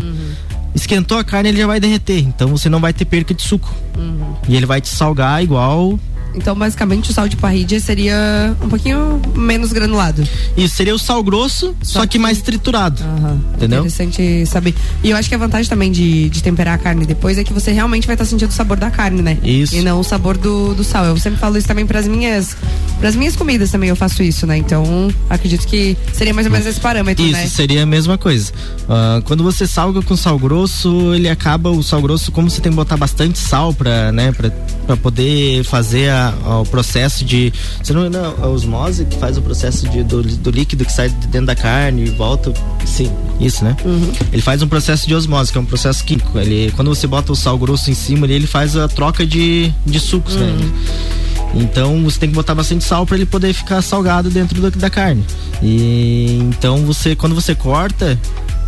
esquentou 0.74 1.16
a 1.16 1.24
carne, 1.24 1.48
ele 1.48 1.58
já 1.58 1.66
vai 1.66 1.80
derreter. 1.80 2.18
Então, 2.18 2.48
você 2.48 2.68
não 2.68 2.80
vai 2.80 2.92
ter 2.92 3.06
perca 3.06 3.32
de 3.32 3.40
suco. 3.40 3.74
E 4.46 4.54
ele 4.54 4.66
vai 4.66 4.82
te 4.82 4.90
salgar 4.90 5.42
igual 5.42 5.98
Então, 6.38 6.54
basicamente, 6.56 7.10
o 7.10 7.12
sal 7.12 7.28
de 7.28 7.36
parrilha 7.36 7.78
seria 7.80 8.54
um 8.62 8.68
pouquinho 8.68 9.20
menos 9.34 9.72
granulado. 9.72 10.26
Isso 10.56 10.74
seria 10.76 10.94
o 10.94 10.98
sal 10.98 11.22
grosso, 11.22 11.74
só, 11.82 12.06
que 12.06 12.18
mais 12.18 12.40
triturado. 12.40 13.02
Entendeu? 13.56 13.80
Interessante 13.80 14.46
saber. 14.46 14.74
E 15.02 15.10
eu 15.10 15.16
acho 15.16 15.28
que 15.28 15.34
a 15.34 15.38
vantagem 15.38 15.68
também 15.68 15.90
de, 15.92 16.28
de 16.30 16.42
temperar 16.42 16.74
a 16.74 16.78
carne 16.78 17.04
depois 17.04 17.36
é 17.38 17.44
que 17.44 17.52
você 17.52 17.72
realmente 17.72 18.06
vai 18.06 18.14
estar 18.14 18.24
sentindo 18.24 18.48
o 18.50 18.52
sabor 18.52 18.76
da 18.76 18.90
carne, 18.90 19.20
né? 19.22 19.36
Isso. 19.42 19.74
E 19.76 19.82
não 19.82 20.00
o 20.00 20.04
sabor 20.04 20.36
do, 20.38 20.74
do 20.74 20.84
sal. 20.84 21.04
Eu 21.04 21.16
sempre 21.18 21.38
falo 21.38 21.56
isso 21.58 21.66
também 21.66 21.86
pras 21.86 22.06
minhas, 22.08 22.56
pras 23.00 23.14
minhas 23.14 23.34
comidas 23.36 23.70
também 23.70 23.88
eu 23.88 23.96
faço 23.96 24.22
isso, 24.22 24.46
né? 24.46 24.56
Então, 24.56 25.08
acredito 25.28 25.66
que 25.66 25.96
seria 26.12 26.32
mais 26.32 26.46
ou 26.46 26.52
menos 26.52 26.66
esse 26.66 26.80
parâmetro, 26.80 27.24
Isso 27.24 27.32
né? 27.32 27.46
seria 27.48 27.82
a 27.82 27.86
mesma 27.86 28.16
coisa. 28.16 28.52
Ah, 28.88 29.20
quando 29.24 29.42
você 29.42 29.66
salga 29.66 30.00
com 30.02 30.16
sal 30.16 30.38
grosso, 30.38 31.14
ele 31.14 31.28
acaba 31.28 31.70
o 31.70 31.82
sal 31.82 32.00
grosso, 32.00 32.30
como 32.32 32.48
você 32.50 32.60
tem 32.60 32.70
que 32.72 32.76
botar 32.76 32.96
bastante 32.96 33.38
sal 33.38 33.72
para, 33.74 34.12
né, 34.12 34.32
para 34.32 34.50
para 34.88 34.96
poder 34.96 35.62
fazer 35.64 36.08
a- 36.08 36.27
a- 36.44 36.60
o 36.60 36.66
processo 36.66 37.24
de, 37.24 37.52
você 37.82 37.92
não, 37.92 38.08
não 38.10 38.34
a 38.42 38.46
osmose 38.48 39.04
que 39.04 39.16
faz 39.18 39.36
o 39.36 39.42
processo 39.42 39.88
de, 39.88 40.02
do, 40.02 40.22
do 40.22 40.50
líquido 40.50 40.84
que 40.84 40.92
sai 40.92 41.08
de 41.08 41.26
dentro 41.28 41.46
da 41.46 41.54
carne 41.54 42.04
e 42.06 42.10
volta, 42.10 42.52
sim, 42.86 43.10
isso, 43.40 43.64
né? 43.64 43.76
Ele 44.32 44.42
faz 44.42 44.62
um 44.62 44.68
processo 44.68 45.06
de 45.06 45.14
osmose, 45.14 45.50
que 45.52 45.58
é 45.58 45.60
um 45.60 45.64
processo 45.64 46.04
químico. 46.04 46.38
Ele, 46.38 46.72
quando 46.74 46.88
você 46.88 47.06
bota 47.06 47.32
o 47.32 47.36
sal 47.36 47.56
grosso 47.58 47.90
em 47.90 47.94
cima, 47.94 48.26
ele, 48.26 48.34
ele 48.34 48.46
faz 48.46 48.76
a 48.76 48.88
troca 48.88 49.26
de, 49.26 49.72
de 49.86 50.00
sucos, 50.00 50.34
né? 50.36 50.52
Então 51.54 52.02
você 52.04 52.18
tem 52.20 52.28
que 52.28 52.34
botar 52.34 52.54
bastante 52.54 52.84
sal 52.84 53.06
para 53.06 53.16
ele 53.16 53.24
poder 53.26 53.52
ficar 53.54 53.80
salgado 53.82 54.28
dentro 54.28 54.60
da, 54.60 54.68
da 54.70 54.90
carne. 54.90 55.24
E 55.62 56.38
então 56.42 56.84
você, 56.84 57.16
quando 57.16 57.34
você 57.34 57.54
corta, 57.54 58.18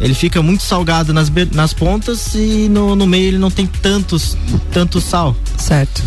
ele 0.00 0.14
fica 0.14 0.40
muito 0.42 0.62
salgado 0.62 1.12
nas, 1.12 1.30
nas 1.52 1.74
pontas 1.74 2.34
e 2.34 2.68
no, 2.70 2.96
no 2.96 3.06
meio 3.06 3.28
ele 3.28 3.38
não 3.38 3.50
tem 3.50 3.66
tantos, 3.66 4.36
tanto 4.72 4.98
sal. 5.00 5.36
Certo. 5.58 6.02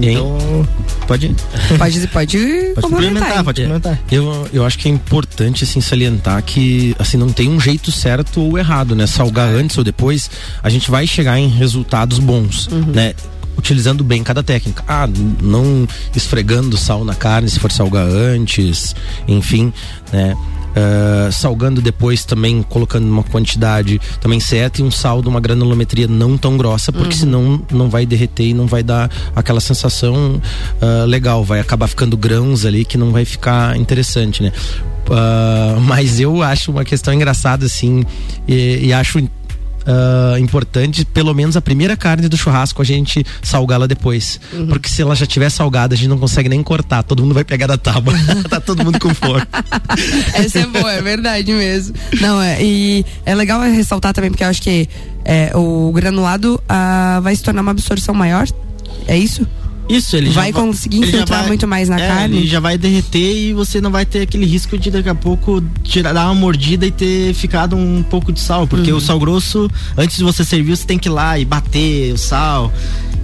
Então, 0.00 0.66
pode. 1.06 1.34
Pode, 1.78 2.08
pode, 2.08 2.38
Pode 2.74 2.80
complementar, 2.82 3.44
pode 3.44 3.62
complementar. 3.62 4.00
Eu, 4.10 4.48
eu 4.52 4.64
acho 4.64 4.78
que 4.78 4.88
é 4.88 4.90
importante 4.90 5.64
assim 5.64 5.80
salientar 5.80 6.42
que 6.42 6.94
assim 6.98 7.16
não 7.16 7.30
tem 7.30 7.48
um 7.48 7.60
jeito 7.60 7.90
certo 7.90 8.40
ou 8.40 8.58
errado, 8.58 8.94
né? 8.94 9.06
Salgar 9.06 9.48
antes 9.48 9.78
ou 9.78 9.84
depois, 9.84 10.30
a 10.62 10.68
gente 10.68 10.90
vai 10.90 11.06
chegar 11.06 11.38
em 11.38 11.48
resultados 11.48 12.18
bons, 12.18 12.68
né? 12.92 13.14
Utilizando 13.56 14.04
bem 14.04 14.22
cada 14.22 14.42
técnica. 14.42 14.84
Ah, 14.86 15.08
não 15.42 15.88
esfregando 16.14 16.76
sal 16.76 17.04
na 17.04 17.14
carne 17.14 17.48
se 17.48 17.58
for 17.58 17.72
salgar 17.72 18.06
antes, 18.06 18.94
enfim, 19.26 19.72
né? 20.12 20.36
Ah, 20.78 21.30
salgando 21.32 21.80
depois 21.80 22.24
também 22.26 22.62
colocando 22.62 23.06
uma 23.08 23.22
quantidade 23.22 23.98
também 24.20 24.38
certa 24.38 24.82
e 24.82 24.84
um 24.84 24.90
sal 24.90 25.22
de 25.22 25.28
uma 25.28 25.40
granulometria 25.40 26.06
não 26.06 26.36
tão 26.36 26.56
grossa 26.58 26.92
porque 26.92 27.14
Uhum. 27.14 27.20
senão 27.20 27.62
não 27.72 27.88
vai 27.88 28.04
derreter 28.04 28.48
e 28.48 28.52
não 28.54 28.66
vai 28.66 28.82
dar 28.82 29.10
aquela 29.34 29.58
sensação 29.60 30.38
ah, 30.82 31.04
legal 31.06 31.42
vai 31.42 31.60
acabar 31.60 31.86
ficando 31.88 32.14
grãos 32.14 32.66
ali 32.66 32.84
que 32.84 32.98
não 32.98 33.10
vai 33.10 33.24
ficar 33.24 33.74
interessante 33.78 34.42
né 34.42 34.52
Ah, 35.10 35.76
mas 35.80 36.20
eu 36.20 36.42
acho 36.42 36.70
uma 36.70 36.84
questão 36.84 37.14
engraçada 37.14 37.64
assim 37.64 38.04
e, 38.46 38.86
e 38.88 38.92
acho 38.92 39.18
ah, 39.86 40.38
importante, 40.40 41.04
pelo 41.04 41.32
menos 41.32 41.56
a 41.56 41.60
primeira 41.60 41.96
carne 41.96 42.28
do 42.28 42.36
churrasco 42.36 42.82
a 42.82 42.84
gente 42.84 43.24
salgá-la 43.42 43.86
depois. 43.86 44.40
Uhum. 44.52 44.66
Porque 44.66 44.88
se 44.88 45.00
ela 45.00 45.14
já 45.14 45.24
tiver 45.24 45.48
salgada, 45.48 45.94
a 45.94 45.96
gente 45.96 46.08
não 46.08 46.18
consegue 46.18 46.48
nem 46.48 46.62
cortar, 46.62 47.02
todo 47.04 47.22
mundo 47.22 47.34
vai 47.34 47.44
pegar 47.44 47.68
da 47.68 47.78
tábua. 47.78 48.12
tá 48.50 48.60
todo 48.60 48.84
mundo 48.84 48.98
com 48.98 49.14
fome. 49.14 49.42
Essa 50.34 50.60
é 50.60 50.66
boa, 50.66 50.92
é 50.92 51.00
verdade 51.00 51.52
mesmo. 51.52 51.94
Não, 52.20 52.42
é, 52.42 52.62
e 52.62 53.06
é 53.24 53.34
legal 53.34 53.60
ressaltar 53.60 54.12
também, 54.12 54.30
porque 54.30 54.42
eu 54.42 54.48
acho 54.48 54.60
que 54.60 54.88
é, 55.24 55.52
o 55.54 55.92
granulado 55.92 56.60
ah, 56.68 57.20
vai 57.22 57.34
se 57.36 57.42
tornar 57.42 57.62
uma 57.62 57.70
absorção 57.70 58.14
maior. 58.14 58.46
É 59.06 59.16
isso? 59.16 59.46
Isso, 59.88 60.16
ele 60.16 60.30
vai 60.30 60.52
já 60.52 60.58
conseguir 60.58 60.96
ele 60.98 61.06
infiltrar 61.06 61.40
vai- 61.40 61.48
muito 61.48 61.66
mais 61.68 61.88
na 61.88 61.98
é, 61.98 62.08
carne. 62.08 62.38
Ele 62.38 62.46
já 62.46 62.58
vai 62.60 62.76
derreter 62.76 63.36
e 63.36 63.52
você 63.52 63.80
não 63.80 63.90
vai 63.90 64.04
ter 64.04 64.22
aquele 64.22 64.44
risco 64.44 64.76
de 64.76 64.90
daqui 64.90 65.08
a 65.08 65.14
pouco 65.14 65.62
tirar, 65.84 66.12
dar 66.12 66.24
uma 66.26 66.34
mordida 66.34 66.84
e 66.86 66.90
ter 66.90 67.32
ficado 67.34 67.76
um 67.76 68.02
pouco 68.02 68.32
de 68.32 68.40
sal. 68.40 68.66
Porque 68.66 68.90
Uhum. 68.90 68.98
o 68.98 69.00
sal 69.00 69.18
grosso, 69.20 69.70
antes 69.96 70.16
de 70.16 70.24
você 70.24 70.44
servir, 70.44 70.76
você 70.76 70.84
tem 70.86 70.98
que 70.98 71.08
ir 71.08 71.12
lá 71.12 71.38
e 71.38 71.44
bater 71.44 72.12
o 72.14 72.18
sal. 72.18 72.72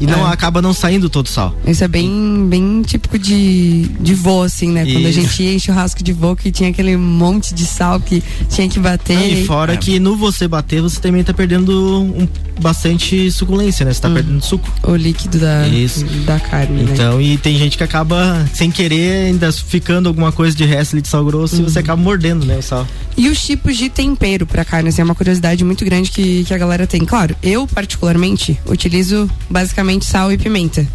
E 0.00 0.06
não 0.06 0.28
É. 0.28 0.32
acaba 0.32 0.60
não 0.62 0.72
saindo 0.72 1.08
todo 1.08 1.26
o 1.26 1.28
sal. 1.28 1.54
Isso 1.66 1.82
é 1.84 1.88
bem, 1.88 2.46
bem 2.48 2.82
típico 2.82 3.18
de, 3.18 3.82
de 4.00 4.14
vô, 4.14 4.42
assim, 4.42 4.70
né? 4.70 4.84
Quando 4.84 5.06
a 5.06 5.10
Isso. 5.10 5.20
gente 5.20 5.42
ia 5.42 5.54
em 5.54 5.58
churrasco 5.58 6.02
de 6.02 6.12
vô, 6.12 6.34
que 6.36 6.50
tinha 6.50 6.70
aquele 6.70 6.96
monte 6.96 7.54
de 7.54 7.64
sal 7.66 8.00
que 8.00 8.22
tinha 8.48 8.68
que 8.68 8.78
bater. 8.78 9.18
E 9.38 9.44
fora 9.44 9.74
É. 9.74 9.76
que 9.76 9.98
no 9.98 10.16
você 10.16 10.46
bater, 10.48 10.80
você 10.82 11.00
também 11.00 11.22
tá 11.22 11.32
perdendo 11.34 12.02
um, 12.02 12.28
bastante 12.60 13.30
suculência, 13.30 13.84
né? 13.84 13.92
Você 13.92 14.00
tá 14.00 14.10
perdendo 14.10 14.42
suco. 14.44 14.70
O 14.82 14.94
líquido 14.96 15.38
da, 15.38 15.66
Isso. 15.68 16.04
da 16.24 16.38
carne, 16.38 16.82
né? 16.84 16.90
Então, 16.92 17.20
e 17.20 17.36
tem 17.38 17.56
gente 17.58 17.76
que 17.76 17.84
acaba, 17.84 18.46
sem 18.52 18.70
querer, 18.70 19.26
ainda 19.26 19.50
ficando 19.52 20.08
alguma 20.08 20.32
coisa 20.32 20.56
de 20.56 20.64
resto 20.64 21.00
de 21.00 21.08
sal 21.08 21.24
grosso 21.24 21.60
e 21.60 21.62
você 21.64 21.78
acaba 21.78 22.00
mordendo, 22.00 22.44
né, 22.46 22.56
o 22.58 22.62
sal. 22.62 22.86
E 23.16 23.28
os 23.28 23.42
tipos 23.42 23.76
de 23.76 23.88
tempero 23.90 24.46
pra 24.46 24.64
carne, 24.64 24.88
assim, 24.88 25.00
é 25.00 25.04
uma 25.04 25.14
curiosidade 25.14 25.62
muito 25.64 25.84
grande 25.84 26.10
que, 26.10 26.44
que 26.44 26.54
a 26.54 26.58
galera 26.58 26.86
tem. 26.86 27.04
Claro, 27.04 27.36
eu 27.42 27.66
particularmente 27.66 28.58
utilizo 28.66 29.28
basicamente 29.50 29.81
sal 30.04 30.32
e 30.32 30.38
pimenta. 30.38 30.86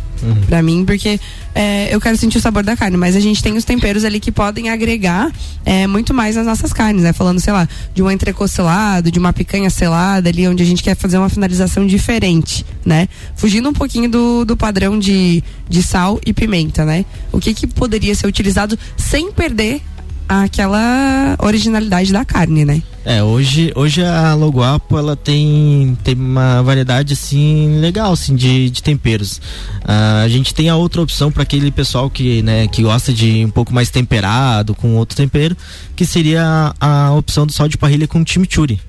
Pra 0.48 0.64
mim, 0.64 0.84
porque 0.84 1.20
é, 1.54 1.94
eu 1.94 2.02
quero 2.02 2.18
sentir 2.18 2.38
o 2.40 2.42
sabor 2.42 2.64
da 2.64 2.76
carne, 2.76 2.98
mas 2.98 3.16
a 3.16 3.20
gente 3.20 3.42
tem 3.42 3.56
os 3.56 3.64
temperos 3.64 4.04
ali 4.04 4.20
que 4.20 4.32
podem 4.32 4.70
agregar 4.70 5.32
é, 5.64 5.86
muito 5.86 6.14
mais 6.14 6.36
nas 6.36 6.46
nossas 6.46 6.74
carnes, 6.74 7.04
né? 7.04 7.14
Falando, 7.14 7.40
sei 7.40 7.54
lá, 7.54 7.68
de 7.94 8.02
um 8.02 8.10
entrecô 8.10 8.48
selado, 8.48 9.12
de 9.12 9.20
uma 9.20 9.32
picanha 9.32 9.70
selada 9.70 10.30
ali, 10.30 10.48
onde 10.48 10.64
a 10.64 10.66
gente 10.66 10.82
quer 10.82 10.96
fazer 10.96 11.18
uma 11.18 11.30
finalização 11.30 11.86
diferente, 11.86 12.66
né? 12.84 13.08
Fugindo 13.36 13.70
um 13.70 13.74
pouquinho 13.74 14.10
do, 14.10 14.44
do 14.44 14.58
padrão 14.58 14.98
de, 14.98 15.44
de 15.70 15.84
sal 15.84 16.20
e 16.26 16.34
pimenta, 16.34 16.84
né? 16.84 17.06
O 17.32 17.40
que 17.40 17.54
que 17.54 17.68
poderia 17.68 18.16
ser 18.16 18.26
utilizado 18.26 18.78
sem 18.98 19.32
perder 19.32 19.82
aquela 20.28 21.36
originalidade 21.40 22.12
da 22.12 22.26
carne, 22.26 22.66
né? 22.66 22.82
É, 23.06 23.24
hoje, 23.24 23.72
hoje 23.74 24.04
a 24.04 24.34
Loguapo, 24.34 24.98
ela 24.98 25.16
tem, 25.16 25.98
tem 26.04 26.14
uma 26.14 26.62
variedade, 26.62 27.14
assim, 27.14 27.80
legal, 27.80 28.12
assim, 28.12 28.36
de, 28.36 28.70
de 28.70 28.84
temperos. 28.84 29.40
Ah, 29.84 30.24
a 30.26 30.28
gente 30.28 30.54
tem 30.54 30.68
a 30.70 30.76
outra 30.76 31.02
opção 31.02 31.32
para 31.32 31.44
aquele 31.44 31.72
pessoal 31.72 32.10
que, 32.10 32.42
né, 32.42 32.68
que 32.68 32.84
gosta 32.84 33.14
de 33.14 33.46
um 33.46 33.50
pouco 33.50 33.74
mais 33.74 33.90
temperado, 33.90 34.76
com 34.76 34.96
outro 34.96 35.16
tempero, 35.16 35.56
que 35.96 36.06
seria 36.06 36.74
a, 36.80 37.06
a 37.06 37.14
opção 37.14 37.46
do 37.46 37.54
sal 37.54 37.70
de 37.70 37.78
parrilha 37.78 38.08
com 38.08 38.26
chimichurri. 38.26 38.80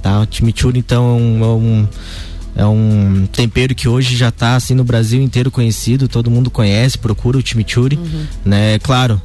Tá? 0.00 0.20
O 0.20 0.28
chimichurri, 0.30 0.78
então, 0.78 1.18
é 1.42 1.46
um, 1.46 1.88
é 2.54 2.66
um 2.66 3.26
tempero 3.32 3.74
que 3.74 3.88
hoje 3.88 4.16
já 4.16 4.28
está 4.28 4.54
assim 4.54 4.74
no 4.74 4.84
Brasil 4.84 5.20
inteiro 5.20 5.50
conhecido, 5.50 6.06
todo 6.06 6.30
mundo 6.30 6.50
conhece, 6.50 6.96
procura 6.98 7.38
o 7.38 7.44
chimichurri, 7.44 7.98
né? 8.44 8.78
Claro, 8.78 9.20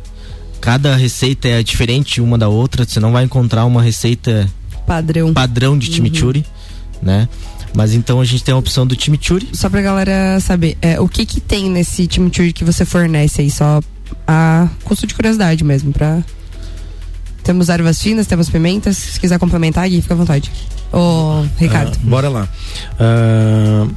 cada 0.66 0.96
receita 0.96 1.48
é 1.48 1.62
diferente 1.62 2.20
uma 2.20 2.40
da 2.40 2.50
outra, 2.50 2.84
você 2.84 3.00
não 3.00 3.12
vai 3.12 3.24
encontrar 3.24 3.66
uma 3.66 3.84
receita 3.84 4.50
Padrão. 4.88 5.32
padrão 5.32 5.78
de 5.78 5.94
chimichurri, 5.94 6.44
né? 7.04 7.30
Mas 7.76 7.94
então 7.94 8.20
a 8.20 8.26
gente 8.26 8.44
tem 8.44 8.52
a 8.52 8.58
opção 8.58 8.88
do 8.88 9.00
chimichurri. 9.00 9.50
Só 9.54 9.70
pra 9.70 9.80
galera 9.80 10.40
saber, 10.40 10.76
é, 10.82 11.00
o 11.00 11.08
que 11.08 11.24
que 11.24 11.40
tem 11.40 11.70
nesse 11.70 12.08
chimichurri 12.10 12.52
que 12.52 12.66
você 12.66 12.84
fornece 12.84 13.42
aí? 13.42 13.52
Só 13.52 13.80
a 14.28 14.68
custo 14.84 15.06
de 15.06 15.14
curiosidade 15.14 15.64
mesmo, 15.64 15.94
pra... 15.94 16.24
Temos 17.44 17.70
ervas 17.70 18.02
finas, 18.02 18.26
temos 18.26 18.50
pimentas, 18.50 18.98
se 18.98 19.20
quiser 19.20 19.38
complementar, 19.38 19.88
Gui, 19.88 20.02
fica 20.02 20.16
à 20.16 20.18
vontade. 20.18 20.52
Ô, 20.92 21.46
Ricardo. 21.60 21.96
Ah, 21.96 22.10
bora 22.10 22.28
lá. 22.28 22.50
Ah, 23.00 23.88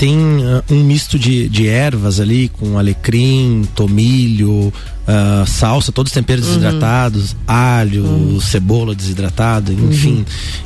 tem 0.00 0.16
ah, 0.46 0.64
um 0.70 0.82
misto 0.82 1.18
de, 1.18 1.46
de 1.50 1.68
ervas 1.68 2.18
ali 2.20 2.48
com 2.48 2.78
alecrim, 2.78 3.68
tomilho, 3.74 4.72
ah, 5.06 5.44
salsa, 5.46 5.92
todos 5.92 6.08
os 6.10 6.14
temperos 6.14 6.46
Uhum. 6.46 6.54
desidratados, 6.58 7.36
alho, 7.46 8.40
cebola 8.40 8.94
desidratada, 8.94 9.70
Uhum. 9.72 9.90
enfim. 9.90 10.24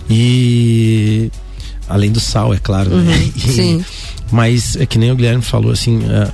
E 0.08 1.32
além 1.88 2.12
do 2.12 2.20
sal, 2.20 2.54
é 2.54 2.58
claro, 2.58 2.90
né? 2.90 3.12
Uhum, 3.16 3.32
E- 3.36 3.40
sim. 3.52 3.84
Mas 4.30 4.76
é 4.76 4.86
que 4.86 4.98
nem 4.98 5.10
o 5.10 5.16
Guilherme 5.16 5.42
falou 5.42 5.72
assim. 5.72 6.00
ah, 6.08 6.30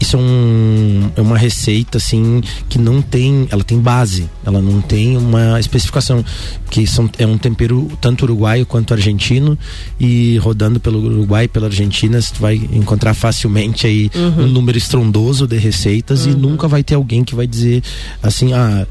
isso 0.00 0.16
é, 0.16 0.20
um, 0.20 1.10
é 1.16 1.20
uma 1.20 1.36
receita 1.38 1.98
assim 1.98 2.42
que 2.68 2.78
não 2.78 3.00
tem, 3.02 3.46
ela 3.50 3.64
tem 3.64 3.78
base, 3.78 4.28
ela 4.44 4.60
não 4.60 4.80
tem 4.80 5.16
uma 5.16 5.58
especificação 5.58 6.24
que 6.70 6.86
são, 6.86 7.08
é 7.18 7.26
um 7.26 7.38
tempero 7.38 7.88
tanto 8.00 8.22
uruguaio 8.24 8.66
quanto 8.66 8.92
argentino 8.94 9.58
e 9.98 10.36
rodando 10.38 10.78
pelo 10.80 10.98
Uruguai 11.00 11.44
e 11.44 11.48
pela 11.48 11.66
Argentina 11.66 12.20
você 12.20 12.32
vai 12.38 12.54
encontrar 12.72 13.14
facilmente 13.14 13.86
aí 13.86 14.10
Uhum. 14.14 14.44
um 14.44 14.48
número 14.48 14.76
estrondoso 14.78 15.46
de 15.46 15.56
receitas 15.58 16.26
e 16.26 16.30
nunca 16.30 16.66
vai 16.68 16.82
ter 16.82 16.94
alguém 16.94 17.22
que 17.24 17.34
vai 17.34 17.46
dizer 17.46 17.82
assim 18.22 18.52
ah 18.52 18.86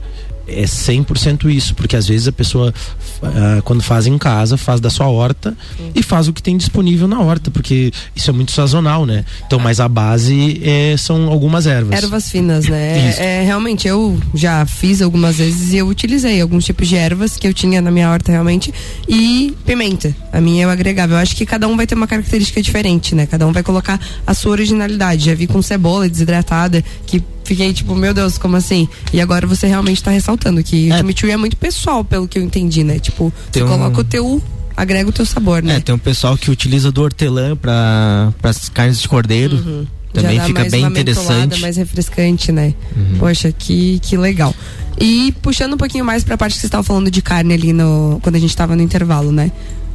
é 0.48 0.64
100% 0.64 1.50
isso, 1.50 1.76
porque 1.76 1.96
às 1.96 2.08
vezes 2.08 2.28
a 2.28 2.32
pessoa, 2.32 2.74
ah, 3.22 3.62
quando 3.64 3.84
faz 3.84 4.08
em 4.08 4.18
casa, 4.18 4.58
faz 4.58 4.80
da 4.80 4.90
sua 4.90 5.08
horta 5.08 5.56
e 5.94 6.02
faz 6.02 6.28
o 6.28 6.34
que 6.34 6.42
tem 6.42 6.58
disponível 6.58 7.08
na 7.08 7.20
horta, 7.20 7.52
porque 7.52 7.92
isso 8.16 8.30
é 8.30 8.34
muito 8.34 8.52
sazonal, 8.52 9.06
né? 9.06 9.26
Então, 9.46 9.60
mas 9.60 9.80
a 9.80 9.88
base 9.88 10.62
é, 10.64 10.96
são 10.98 11.28
algumas 11.28 11.68
ervas. 11.68 12.04
Ervas 12.04 12.30
finas, 12.30 12.68
né? 12.68 13.14
É, 13.18 13.42
é, 13.42 13.44
realmente, 13.44 13.88
eu 13.88 14.20
já 14.34 14.66
fiz 14.66 15.02
algumas 15.02 15.38
vezes 15.38 15.74
e 15.74 15.78
eu 15.78 15.88
utilizei 15.88 16.42
alguns 16.42 16.66
tipos 16.66 16.88
de 16.88 16.96
ervas 16.96 17.38
que 17.38 17.48
eu 17.48 17.54
tinha 17.54 17.82
na 17.82 17.92
minha 17.92 18.10
horta 18.10 18.32
realmente 18.32 18.74
e 19.08 19.56
pimenta. 19.66 20.16
A 20.32 20.40
minha 20.40 20.64
eu 20.64 20.70
agregava. 20.70 21.14
Eu 21.14 21.18
acho 21.18 21.36
que 21.36 21.46
cada 21.46 21.68
um 21.68 21.76
vai 21.76 21.86
ter 21.86 21.96
uma 21.96 22.08
característica 22.08 22.62
diferente, 22.62 23.14
né? 23.14 23.26
Cada 23.26 23.46
um 23.46 23.52
vai 23.52 23.64
colocar 23.64 24.00
a 24.26 24.34
sua 24.34 24.52
originalidade. 24.52 25.26
Já 25.26 25.36
vi 25.36 25.48
com 25.48 25.62
cebola 25.62 26.08
desidratada, 26.08 26.84
que 27.06 27.22
fiquei 27.48 27.74
tipo, 27.74 27.96
meu 27.96 28.14
Deus, 28.14 28.38
como 28.38 28.56
assim? 28.58 28.88
E 29.14 29.20
agora 29.22 29.48
você 29.48 29.66
realmente 29.66 30.04
tá 30.04 30.12
ressaltando 30.12 30.62
que 30.64 30.92
o 30.92 30.98
chimichurri 30.98 31.32
é 31.32 31.38
muito 31.38 31.56
pessoal, 31.58 32.04
pelo 32.04 32.28
que 32.28 32.38
eu 32.38 32.44
entendi, 32.44 32.84
né? 32.84 33.00
Tipo, 33.00 33.34
Tem 33.52 33.64
você 33.64 33.70
um- 33.70 33.78
coloca 33.78 34.02
o 34.02 34.04
teu, 34.04 34.44
agrega 34.76 35.10
o 35.10 35.14
teu 35.14 35.26
sabor, 35.26 35.64
né? 35.64 35.78
É, 35.78 35.80
tem 35.80 35.96
um 35.96 35.98
pessoal 35.98 36.38
que 36.38 36.52
utiliza 36.52 36.92
do 36.92 37.02
hortelã 37.02 37.56
para 37.56 38.32
as 38.44 38.70
carnes 38.70 39.02
de 39.02 39.08
cordeiro. 39.08 39.56
Uhum. 39.58 39.88
Já 40.14 40.22
Também 40.24 40.40
fica 40.42 40.60
mais 40.62 40.72
bem 40.72 40.84
interessante. 40.86 41.56
Uhum. 41.56 41.62
mais 41.62 41.78
refrescante, 41.78 42.52
né? 42.52 42.74
Poxa, 43.20 43.52
que, 43.52 44.00
que 44.00 44.18
legal. 44.18 44.54
E 45.00 45.32
puxando 45.44 45.74
um 45.74 45.78
pouquinho 45.78 46.04
mais 46.04 46.24
pra 46.24 46.36
parte 46.38 46.54
que 46.54 46.60
vocês 46.60 46.68
estavam 46.70 46.84
falando 46.84 47.12
de 47.12 47.22
carne 47.22 47.54
ali 47.54 47.72
no, 47.72 48.20
quando 48.24 48.36
a 48.36 48.40
gente 48.40 48.56
tava 48.56 48.76
no 48.76 48.82
intervalo, 48.82 49.32
né? 49.32 49.52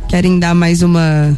Querem 0.08 0.38
dar 0.38 0.54
mais 0.54 0.80
uma 0.82 1.36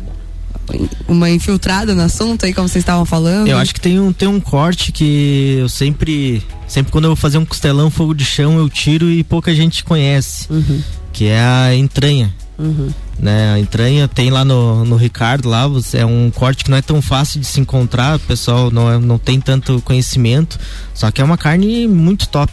uma 1.08 1.30
infiltrada 1.30 1.94
no 1.94 2.02
assunto 2.02 2.44
aí, 2.46 2.54
como 2.54 2.68
vocês 2.68 2.82
estavam 2.82 3.04
falando? 3.04 3.48
Eu 3.48 3.58
acho 3.58 3.74
que 3.74 3.80
tem 3.80 3.98
um, 4.00 4.12
tem 4.12 4.28
um 4.28 4.40
corte 4.40 4.92
que 4.92 5.56
eu 5.60 5.68
sempre. 5.68 6.42
Sempre 6.66 6.90
quando 6.90 7.04
eu 7.04 7.10
vou 7.10 7.16
fazer 7.16 7.38
um 7.38 7.44
costelão 7.44 7.90
fogo 7.90 8.14
de 8.14 8.24
chão, 8.24 8.58
eu 8.58 8.68
tiro 8.68 9.10
e 9.10 9.22
pouca 9.22 9.54
gente 9.54 9.84
conhece. 9.84 10.48
Que 11.12 11.26
é 11.26 11.40
a 11.40 11.74
entranha. 11.74 12.34
Uhum. 12.58 12.88
Né, 13.18 13.52
a 13.54 13.58
entranha 13.58 14.08
tem 14.08 14.30
lá 14.30 14.44
no, 14.44 14.84
no 14.84 14.96
Ricardo 14.96 15.48
lá, 15.48 15.66
você, 15.66 15.98
é 15.98 16.06
um 16.06 16.30
corte 16.30 16.64
que 16.64 16.70
não 16.70 16.76
é 16.76 16.82
tão 16.82 17.00
fácil 17.02 17.40
de 17.40 17.46
se 17.46 17.60
encontrar, 17.60 18.16
o 18.16 18.20
pessoal 18.20 18.70
não, 18.70 18.90
é- 18.90 18.98
não 18.98 19.18
tem 19.18 19.40
tanto 19.40 19.80
conhecimento, 19.82 20.58
só 20.92 21.10
que 21.10 21.20
é 21.20 21.24
uma 21.24 21.36
carne 21.38 21.86
muito 21.88 22.28
top. 22.28 22.52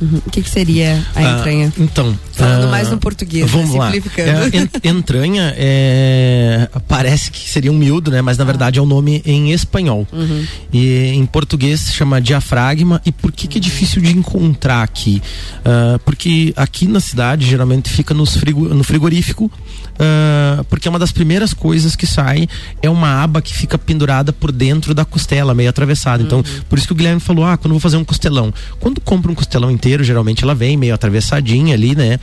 Uhum. 0.00 0.20
O 0.26 0.30
que, 0.30 0.42
que 0.42 0.48
seria 0.50 1.04
a 1.14 1.18
Ah, 1.20 1.38
entranha? 1.38 1.72
então. 1.78 2.16
Falando 2.32 2.64
ah, 2.64 2.70
mais 2.70 2.88
no 2.88 2.98
português, 2.98 3.50
Vamos 3.50 3.70
né? 3.72 3.78
lá. 3.78 3.86
Simplificando. 3.90 4.30
É, 4.30 4.58
en- 4.58 4.68
entranha 4.96 5.54
é, 5.56 6.68
parece 6.86 7.30
que 7.30 7.50
seria 7.50 7.72
um 7.72 7.76
miúdo, 7.76 8.10
né? 8.10 8.22
Mas 8.22 8.38
na 8.38 8.44
verdade 8.44 8.78
é 8.78 8.82
um 8.82 8.86
nome 8.86 9.20
em 9.26 9.50
espanhol. 9.52 10.06
Uhum. 10.12 10.44
E 10.72 11.08
em 11.14 11.26
português 11.26 11.80
se 11.80 11.92
chama 11.94 12.20
diafragma. 12.20 13.00
E 13.04 13.10
por 13.10 13.32
que, 13.32 13.48
que 13.48 13.58
é 13.58 13.60
difícil 13.60 14.00
de 14.00 14.16
encontrar 14.16 14.82
aqui? 14.82 15.20
Ah, 15.64 15.98
porque 16.04 16.52
aqui 16.56 16.86
na 16.86 17.00
cidade 17.00 17.44
geralmente 17.46 17.90
fica 17.90 18.14
nos 18.14 18.36
frigo, 18.36 18.68
no 18.68 18.84
frigorífico. 18.84 19.50
ah, 19.98 20.64
porque 20.70 20.86
é 20.86 20.90
uma 20.90 20.98
das 20.98 21.10
primeiras 21.10 21.52
coisas 21.52 21.96
que 21.96 22.06
sai 22.06 22.48
é 22.80 22.88
uma 22.88 23.20
aba 23.22 23.42
que 23.42 23.52
fica 23.52 23.76
pendurada 23.76 24.32
por 24.32 24.52
dentro 24.52 24.94
da 24.94 25.04
costela, 25.04 25.54
meio 25.54 25.68
atravessada. 25.70 26.22
Então, 26.22 26.42
por 26.68 26.78
isso 26.78 26.86
que 26.86 26.92
o 26.92 26.96
Guilherme 26.96 27.20
falou: 27.20 27.44
ah, 27.44 27.56
quando 27.56 27.70
eu 27.72 27.74
vou 27.74 27.80
fazer 27.80 27.96
um 27.96 28.04
costelão. 28.04 28.54
Quando 28.78 29.00
compra 29.00 29.30
um 29.32 29.34
costelão 29.34 29.70
inteiro, 29.72 29.87
geralmente 30.02 30.44
ela 30.44 30.54
vem 30.54 30.76
meio 30.76 30.94
atravessadinha 30.94 31.74
ali, 31.74 31.94
né? 31.94 32.18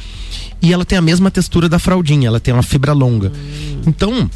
E 0.62 0.74
ela 0.74 0.86
tem 0.86 0.98
a 0.98 1.02
mesma 1.02 1.30
textura 1.30 1.70
da 1.70 1.80
fraldinha, 1.80 2.28
ela 2.28 2.40
tem 2.40 2.54
uma 2.54 2.64
fibra 2.64 2.94
longa. 2.94 3.32
Então, 3.86 4.30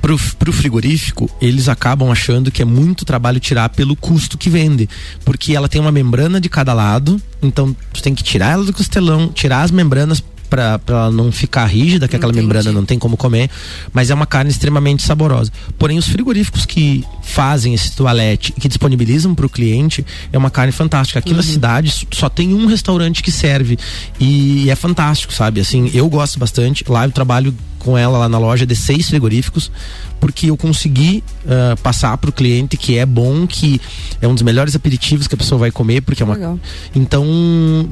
pro, 0.00 0.18
pro 0.38 0.52
frigorífico, 0.52 1.30
eles 1.40 1.68
acabam 1.68 2.10
achando 2.10 2.50
que 2.50 2.62
é 2.62 2.64
muito 2.64 3.04
trabalho 3.04 3.40
tirar 3.40 3.68
pelo 3.70 3.96
custo 3.96 4.36
que 4.36 4.50
vende. 4.50 4.88
Porque 5.24 5.54
ela 5.54 5.68
tem 5.68 5.80
uma 5.80 5.92
membrana 5.92 6.40
de 6.40 6.48
cada 6.48 6.72
lado, 6.72 7.20
então 7.42 7.74
tu 7.92 8.02
tem 8.02 8.14
que 8.14 8.22
tirar 8.22 8.52
ela 8.52 8.64
do 8.64 8.72
costelão, 8.72 9.28
tirar 9.28 9.62
as 9.62 9.70
membranas 9.70 10.22
pra 10.56 10.96
ela 10.96 11.10
não 11.10 11.30
ficar 11.32 11.66
rígida, 11.66 12.08
que 12.08 12.16
aquela 12.16 12.32
membrana 12.32 12.72
não 12.72 12.84
tem 12.84 12.98
como 12.98 13.16
comer, 13.16 13.50
mas 13.92 14.10
é 14.10 14.14
uma 14.14 14.26
carne 14.26 14.50
extremamente 14.50 15.02
saborosa. 15.02 15.50
Porém, 15.78 15.98
os 15.98 16.06
frigoríficos 16.06 16.64
que 16.64 17.04
fazem 17.22 17.74
esse 17.74 17.94
toalete 17.96 18.52
e 18.56 18.60
que 18.60 18.68
disponibilizam 18.68 19.34
para 19.34 19.46
o 19.46 19.48
cliente 19.48 20.04
é 20.32 20.38
uma 20.38 20.50
carne 20.50 20.72
fantástica. 20.72 21.18
Aqui 21.18 21.34
na 21.34 21.42
cidade 21.42 22.06
só 22.12 22.28
tem 22.28 22.54
um 22.54 22.66
restaurante 22.66 23.22
que 23.22 23.30
serve 23.30 23.78
e 24.18 24.70
é 24.70 24.74
fantástico, 24.76 25.32
sabe? 25.32 25.60
Assim, 25.60 25.90
eu 25.94 26.08
gosto 26.08 26.38
bastante. 26.38 26.84
Lá 26.88 27.06
eu 27.06 27.12
trabalho 27.12 27.54
com 27.78 27.98
ela 27.98 28.18
lá 28.18 28.28
na 28.28 28.38
loja 28.38 28.64
de 28.64 28.74
seis 28.74 29.08
frigoríficos 29.08 29.70
porque 30.18 30.48
eu 30.48 30.56
consegui 30.56 31.22
ah, 31.46 31.76
passar 31.82 32.16
para 32.16 32.30
o 32.30 32.32
cliente 32.32 32.78
que 32.78 32.96
é 32.96 33.04
bom, 33.04 33.46
que 33.46 33.78
é 34.22 34.26
um 34.26 34.32
dos 34.32 34.42
melhores 34.42 34.74
aperitivos 34.74 35.26
que 35.26 35.34
a 35.34 35.38
pessoa 35.38 35.58
vai 35.58 35.70
comer, 35.70 36.00
porque 36.00 36.22
é 36.22 36.26
uma 36.26 36.34
Legal. 36.34 36.58
então 36.94 37.24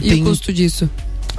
E 0.01 0.09
tem 0.09 0.23
o 0.23 0.25
custo 0.25 0.51
disso? 0.51 0.89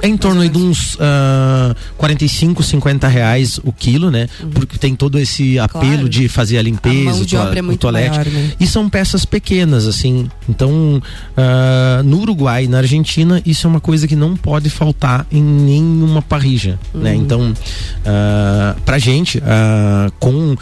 É 0.02 0.08
em 0.08 0.16
torno 0.16 0.46
de 0.48 0.58
uns 0.58 0.94
uh, 0.94 1.74
45, 1.96 2.62
50 2.62 3.08
reais 3.08 3.58
o 3.62 3.72
quilo, 3.72 4.10
né? 4.10 4.28
Uhum. 4.42 4.50
Porque 4.50 4.78
tem 4.78 4.94
todo 4.94 5.18
esse 5.18 5.58
apelo 5.58 5.82
claro. 5.82 6.08
de 6.08 6.28
fazer 6.28 6.58
a 6.58 6.62
limpeza, 6.62 7.22
a 7.22 7.24
de 7.24 7.36
obra 7.36 7.58
é 7.58 7.62
muito 7.62 7.80
toalete. 7.80 8.10
Maior, 8.10 8.26
né? 8.26 8.52
E 8.58 8.66
são 8.66 8.88
peças 8.88 9.24
pequenas, 9.24 9.86
assim. 9.86 10.28
Então, 10.48 11.00
uh, 11.00 12.02
no 12.04 12.20
Uruguai, 12.20 12.66
na 12.66 12.78
Argentina, 12.78 13.40
isso 13.46 13.66
é 13.66 13.70
uma 13.70 13.80
coisa 13.80 14.06
que 14.06 14.16
não 14.16 14.36
pode 14.36 14.68
faltar 14.68 15.26
em 15.30 15.42
nenhuma 15.42 16.20
parrija, 16.20 16.78
né? 16.92 16.94
uhum. 16.94 17.02
né? 17.02 17.14
Então, 17.14 17.50
uh, 17.50 18.80
pra 18.82 18.98
gente, 18.98 19.38
uh, 19.38 20.12
com 20.18 20.56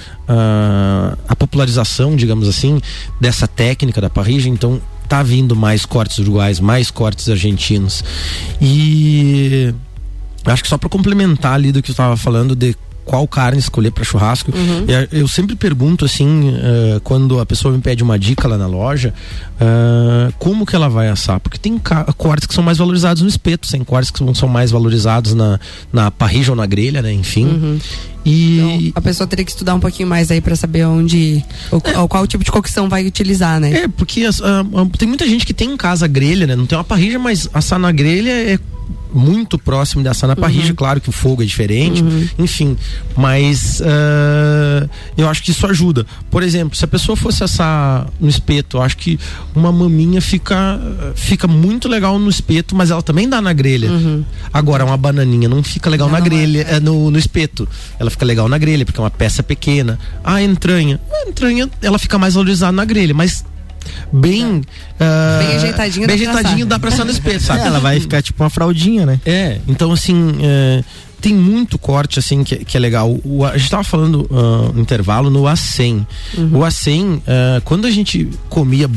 a 1.29 1.37
popularização, 1.37 2.16
digamos 2.16 2.49
assim, 2.49 2.81
dessa 3.21 3.47
técnica 3.47 4.01
da 4.01 4.09
parrija, 4.09 4.49
então 4.49 4.81
tá 5.12 5.22
vindo 5.22 5.55
mais 5.55 5.85
cortes 5.85 6.16
uruguais, 6.16 6.59
mais 6.59 6.90
cortes 6.90 7.29
argentinos. 7.29 8.03
E 8.62 9.75
acho 10.46 10.62
que 10.62 10.68
só 10.70 10.79
para 10.79 10.88
complementar 10.88 11.53
ali 11.53 11.70
do 11.70 11.83
que 11.83 11.90
eu 11.90 11.92
estava 11.92 12.16
falando 12.16 12.57
de 12.57 12.75
qual 13.04 13.26
carne 13.26 13.58
escolher 13.58 13.90
para 13.90 14.04
churrasco. 14.04 14.52
Uhum. 14.54 14.86
Eu 15.10 15.26
sempre 15.26 15.56
pergunto 15.56 16.04
assim, 16.04 16.50
uh, 16.50 17.00
quando 17.02 17.40
a 17.40 17.46
pessoa 17.46 17.74
me 17.74 17.80
pede 17.80 18.02
uma 18.02 18.18
dica 18.18 18.46
lá 18.46 18.56
na 18.56 18.66
loja, 18.66 19.12
uh, 19.56 20.32
como 20.38 20.64
que 20.64 20.74
ela 20.76 20.88
vai 20.88 21.08
assar? 21.08 21.40
Porque 21.40 21.58
tem 21.58 21.80
cortes 22.16 22.46
que 22.46 22.54
são 22.54 22.62
mais 22.62 22.78
valorizados 22.78 23.22
no 23.22 23.28
espeto, 23.28 23.68
tem 23.68 23.82
cortes 23.82 24.10
que 24.10 24.34
são 24.34 24.48
mais 24.48 24.70
valorizados 24.70 25.34
na, 25.34 25.58
na 25.92 26.10
parrilla 26.10 26.50
ou 26.50 26.56
na 26.56 26.66
grelha, 26.66 27.02
né? 27.02 27.12
Enfim. 27.12 27.46
Uhum. 27.46 27.78
E 28.24 28.58
então, 28.58 28.92
a 28.94 29.00
pessoa 29.00 29.26
teria 29.26 29.44
que 29.44 29.50
estudar 29.50 29.74
um 29.74 29.80
pouquinho 29.80 30.08
mais 30.08 30.30
aí 30.30 30.40
para 30.40 30.54
saber 30.54 30.84
onde 30.86 31.44
ou, 31.72 31.82
é. 31.84 32.08
qual 32.08 32.24
tipo 32.26 32.44
de 32.44 32.52
cocção 32.52 32.88
vai 32.88 33.04
utilizar, 33.04 33.58
né? 33.58 33.72
É, 33.72 33.88
porque 33.88 34.24
uh, 34.26 34.88
tem 34.96 35.08
muita 35.08 35.26
gente 35.26 35.44
que 35.44 35.52
tem 35.52 35.72
em 35.72 35.76
casa 35.76 36.06
grelha, 36.06 36.46
né? 36.46 36.54
Não 36.54 36.66
tem 36.66 36.78
uma 36.78 36.84
parrilla, 36.84 37.18
mas 37.18 37.48
assar 37.52 37.80
na 37.80 37.90
grelha 37.90 38.30
é 38.30 38.58
muito 39.12 39.59
próximo 39.59 40.03
de 40.03 40.09
assar 40.09 40.29
na 40.29 40.37
parrilla, 40.37 40.68
uhum. 40.68 40.75
claro 40.75 41.01
que 41.01 41.09
o 41.09 41.12
fogo 41.12 41.42
é 41.42 41.46
diferente, 41.46 42.03
uhum. 42.03 42.29
enfim, 42.38 42.77
mas 43.16 43.81
uh, 43.81 44.88
eu 45.16 45.29
acho 45.29 45.42
que 45.42 45.51
isso 45.51 45.66
ajuda. 45.66 46.07
Por 46.31 46.42
exemplo, 46.42 46.77
se 46.77 46.85
a 46.85 46.88
pessoa 46.88 47.16
fosse 47.16 47.44
assar 47.44 48.07
no 48.20 48.29
espeto, 48.29 48.79
eu 48.79 48.83
acho 48.83 48.96
que 48.96 49.18
uma 49.55 49.70
maminha 49.70 50.20
fica 50.20 50.81
fica 51.14 51.46
muito 51.46 51.88
legal 51.88 52.18
no 52.18 52.31
espeto, 52.31 52.75
mas 52.75 52.90
ela 52.90 53.03
também 53.03 53.29
dá 53.29 53.40
na 53.40 53.53
grelha. 53.53 53.90
Uhum. 53.90 54.25
Agora, 54.53 54.85
uma 54.85 54.96
bananinha 54.96 55.48
não 55.48 55.62
fica 55.62 55.90
legal 55.90 56.09
não, 56.09 56.14
na 56.14 56.20
grelha, 56.20 56.62
é. 56.62 56.81
no, 56.81 57.11
no 57.11 57.18
espeto. 57.18 57.68
Ela 57.98 58.11
fica 58.11 58.25
legal 58.25 58.48
na 58.48 58.59
grelha, 58.59 58.85
porque 58.85 59.01
é 59.01 59.03
uma 59.03 59.11
peça 59.11 59.42
pequena. 59.42 59.98
A 60.25 60.42
entranha, 60.42 61.01
a 61.11 61.29
entranha, 61.29 61.68
ela 61.81 61.98
fica 61.98 62.18
mais 62.18 62.35
valorizada 62.35 62.72
na 62.72 62.85
grelha, 62.85 63.14
mas 63.14 63.44
bem. 64.12 64.45
Uh, 64.45 65.38
bem 65.38 65.57
ajeitadinho, 65.57 66.07
bem 66.07 66.16
dá 66.16 66.31
ajeitadinho 66.31 66.66
pra 66.66 66.77
dá 66.77 66.81
pra 66.81 66.88
assar 66.90 67.05
no 67.05 67.12
espeto, 67.12 67.42
sabe? 67.42 67.61
É, 67.61 67.66
ela 67.66 67.81
vai 67.81 68.01
ficar 68.01 68.23
tipo 68.23 68.42
uma 68.42 68.51
fraldinha, 68.51 69.07
né? 69.07 69.21
É, 69.25 69.59
então 69.66 69.92
assim. 69.92 70.14
Uh, 70.14 70.85
tem 71.23 71.33
muito 71.33 71.79
corte 71.79 72.18
assim 72.18 72.42
que, 72.42 72.64
que 72.64 72.77
é 72.77 72.81
legal. 72.81 73.16
O, 73.25 73.45
a 73.45 73.57
gente 73.57 73.71
tava 73.71 73.85
falando 73.85 74.27
uh, 74.29 74.73
no 74.75 74.81
intervalo 74.81 75.31
no 75.31 75.45
A100. 75.45 76.05
Uhum. 76.37 76.57
O 76.57 76.61
A100, 76.62 77.18
uh, 77.18 77.23
quando 77.64 77.87
a 77.87 77.90
gente 77.92 78.29
comia 78.49 78.90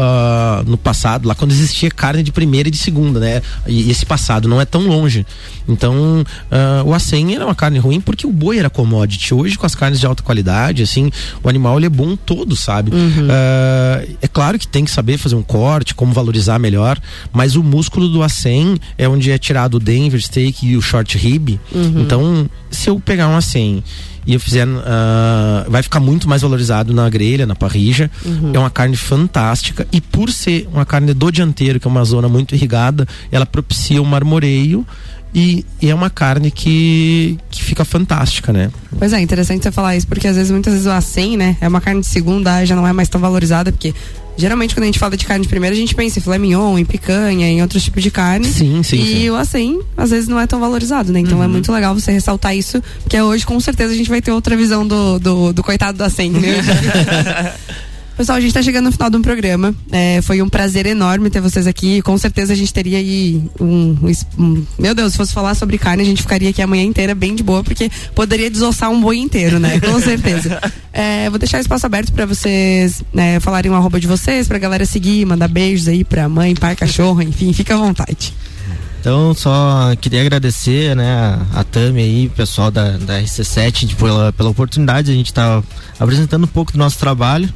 uh, 0.00 0.68
no 0.68 0.78
passado, 0.78 1.28
lá 1.28 1.34
quando 1.34 1.52
existia 1.52 1.90
carne 1.90 2.22
de 2.22 2.32
primeira 2.32 2.68
e 2.68 2.72
de 2.72 2.78
segunda, 2.78 3.20
né? 3.20 3.42
E 3.66 3.90
esse 3.90 4.06
passado 4.06 4.48
não 4.48 4.60
é 4.60 4.64
tão 4.64 4.86
longe. 4.86 5.26
Então, 5.68 6.24
uh, 6.50 6.88
o 6.88 6.94
acém 6.94 7.34
era 7.34 7.44
uma 7.44 7.54
carne 7.54 7.78
ruim 7.78 8.00
porque 8.00 8.26
o 8.26 8.32
boi 8.32 8.58
era 8.58 8.70
commodity. 8.70 9.34
Hoje, 9.34 9.58
com 9.58 9.66
as 9.66 9.74
carnes 9.74 10.00
de 10.00 10.06
alta 10.06 10.22
qualidade, 10.22 10.82
assim, 10.82 11.10
o 11.42 11.48
animal 11.48 11.76
ele 11.78 11.86
é 11.86 11.90
bom 11.90 12.16
todo, 12.16 12.56
sabe? 12.56 12.90
Uhum. 12.90 13.26
Uh, 13.26 14.16
é 14.20 14.28
claro 14.28 14.58
que 14.58 14.66
tem 14.66 14.84
que 14.84 14.90
saber 14.90 15.18
fazer 15.18 15.34
um 15.34 15.42
corte, 15.42 15.94
como 15.94 16.12
valorizar 16.12 16.58
melhor, 16.58 16.98
mas 17.32 17.56
o 17.56 17.62
músculo 17.62 18.08
do 18.08 18.22
acém 18.22 18.78
é 18.96 19.08
onde 19.08 19.30
é 19.30 19.38
tirado 19.38 19.74
o 19.74 19.80
Denver 19.80 20.20
steak 20.20 20.66
e 20.66 20.76
o 20.76 20.82
short 20.82 21.16
rib. 21.18 21.60
Uhum. 21.72 22.02
Então, 22.02 22.50
se 22.70 22.88
eu 22.88 22.98
pegar 22.98 23.28
um 23.28 23.36
acém 23.36 23.82
e 24.26 24.34
eu 24.34 24.40
fizer. 24.40 24.66
Uh, 24.66 25.70
vai 25.70 25.82
ficar 25.82 26.00
muito 26.00 26.28
mais 26.28 26.42
valorizado 26.42 26.92
na 26.92 27.08
grelha, 27.08 27.46
na 27.46 27.54
parrija. 27.54 28.10
Uhum. 28.24 28.52
É 28.54 28.58
uma 28.58 28.70
carne 28.70 28.96
fantástica. 28.96 29.86
E 29.92 30.00
por 30.00 30.30
ser 30.30 30.68
uma 30.72 30.84
carne 30.84 31.14
do 31.14 31.30
dianteiro, 31.30 31.80
que 31.80 31.86
é 31.86 31.90
uma 31.90 32.04
zona 32.04 32.28
muito 32.28 32.54
irrigada, 32.54 33.06
ela 33.30 33.46
propicia 33.46 34.00
o 34.00 34.06
marmoreio. 34.06 34.86
E, 35.34 35.64
e, 35.80 35.88
é 35.88 35.94
uma 35.94 36.10
carne 36.10 36.50
que, 36.50 37.38
que 37.50 37.62
fica 37.62 37.84
fantástica, 37.84 38.52
né? 38.52 38.70
Pois 38.98 39.12
é, 39.12 39.20
interessante 39.20 39.62
você 39.62 39.70
falar 39.70 39.96
isso, 39.96 40.06
porque 40.06 40.26
às 40.26 40.36
vezes, 40.36 40.50
muitas 40.50 40.72
vezes 40.72 40.88
o 40.88 40.90
acém, 40.90 41.36
né? 41.36 41.56
É 41.60 41.68
uma 41.68 41.80
carne 41.80 42.00
de 42.00 42.08
segunda, 42.08 42.64
já 42.64 42.74
não 42.74 42.86
é 42.86 42.92
mais 42.92 43.08
tão 43.08 43.20
valorizada, 43.20 43.70
porque 43.70 43.94
Geralmente, 44.40 44.74
quando 44.74 44.84
a 44.84 44.86
gente 44.86 44.98
fala 44.98 45.14
de 45.18 45.26
carne 45.26 45.42
de 45.42 45.48
primeira, 45.50 45.76
a 45.76 45.78
gente 45.78 45.94
pensa 45.94 46.18
em 46.18 46.22
filé 46.22 46.38
mignon, 46.38 46.78
em 46.78 46.84
picanha, 46.84 47.46
em 47.46 47.60
outros 47.60 47.84
tipos 47.84 48.02
de 48.02 48.10
carne. 48.10 48.46
Sim, 48.46 48.82
sim. 48.82 48.96
E 48.96 49.06
sim. 49.06 49.30
o 49.30 49.36
assim, 49.36 49.80
às 49.94 50.10
vezes, 50.10 50.28
não 50.28 50.40
é 50.40 50.46
tão 50.46 50.58
valorizado, 50.58 51.12
né? 51.12 51.20
Então 51.20 51.36
é 51.38 51.40
uhum. 51.40 51.44
é 51.44 51.48
muito 51.48 51.70
legal 51.70 51.94
você 51.94 52.10
ressaltar 52.10 52.56
isso, 52.56 52.82
porque 53.02 53.20
hoje, 53.20 53.44
com 53.44 53.60
certeza, 53.60 53.92
a 53.92 53.96
gente 53.96 54.08
vai 54.08 54.22
ter 54.22 54.32
outra 54.32 54.56
visão 54.56 54.86
do, 54.86 55.18
do, 55.18 55.52
do 55.52 55.62
coitado 55.62 55.98
do 55.98 56.04
assim, 56.04 56.30
né? 56.30 56.40
Pessoal, 58.20 58.36
a 58.36 58.40
gente 58.42 58.50
está 58.50 58.60
chegando 58.60 58.84
no 58.84 58.92
final 58.92 59.08
de 59.08 59.16
um 59.16 59.22
programa. 59.22 59.74
É, 59.90 60.20
foi 60.20 60.42
um 60.42 60.48
prazer 60.50 60.84
enorme 60.84 61.30
ter 61.30 61.40
vocês 61.40 61.66
aqui. 61.66 62.02
Com 62.02 62.18
certeza 62.18 62.52
a 62.52 62.56
gente 62.56 62.70
teria 62.70 62.98
aí 62.98 63.42
um, 63.58 63.96
um, 64.38 64.62
Meu 64.78 64.94
Deus, 64.94 65.12
se 65.12 65.16
fosse 65.16 65.32
falar 65.32 65.54
sobre 65.54 65.78
carne, 65.78 66.02
a 66.02 66.04
gente 66.04 66.20
ficaria 66.20 66.50
aqui 66.50 66.60
a 66.60 66.66
manhã 66.66 66.82
inteira 66.82 67.14
bem 67.14 67.34
de 67.34 67.42
boa, 67.42 67.64
porque 67.64 67.90
poderia 68.14 68.50
desossar 68.50 68.90
um 68.90 69.00
boi 69.00 69.16
inteiro, 69.16 69.58
né? 69.58 69.80
Com 69.80 69.98
certeza. 69.98 70.60
É, 70.92 71.30
vou 71.30 71.38
deixar 71.38 71.60
espaço 71.60 71.86
aberto 71.86 72.12
para 72.12 72.26
vocês 72.26 73.00
né, 73.14 73.38
falarem 73.38 73.70
o 73.70 73.74
arroba 73.76 74.00
de 74.00 74.08
vocês, 74.08 74.48
pra 74.48 74.58
galera 74.58 74.84
seguir, 74.84 75.24
mandar 75.24 75.46
beijos 75.46 75.86
aí 75.86 76.02
pra 76.02 76.28
mãe, 76.28 76.52
pai, 76.52 76.74
cachorro, 76.74 77.22
enfim, 77.22 77.52
fica 77.52 77.74
à 77.74 77.78
vontade. 77.78 78.34
Então, 79.00 79.32
só 79.32 79.94
queria 80.00 80.20
agradecer, 80.20 80.96
né, 80.96 81.38
a, 81.54 81.62
Tami 81.62 82.02
aí, 82.02 82.26
o 82.26 82.30
pessoal 82.30 82.72
da, 82.72 82.96
da 82.98 83.22
RC7 83.22 83.94
pela, 83.94 84.32
pela 84.32 84.50
oportunidade 84.50 85.06
de 85.06 85.12
a 85.12 85.14
gente 85.14 85.30
estar 85.30 85.62
tá 85.62 85.68
apresentando 86.00 86.42
um 86.42 86.48
pouco 86.48 86.72
do 86.72 86.78
nosso 86.78 86.98
trabalho 86.98 87.48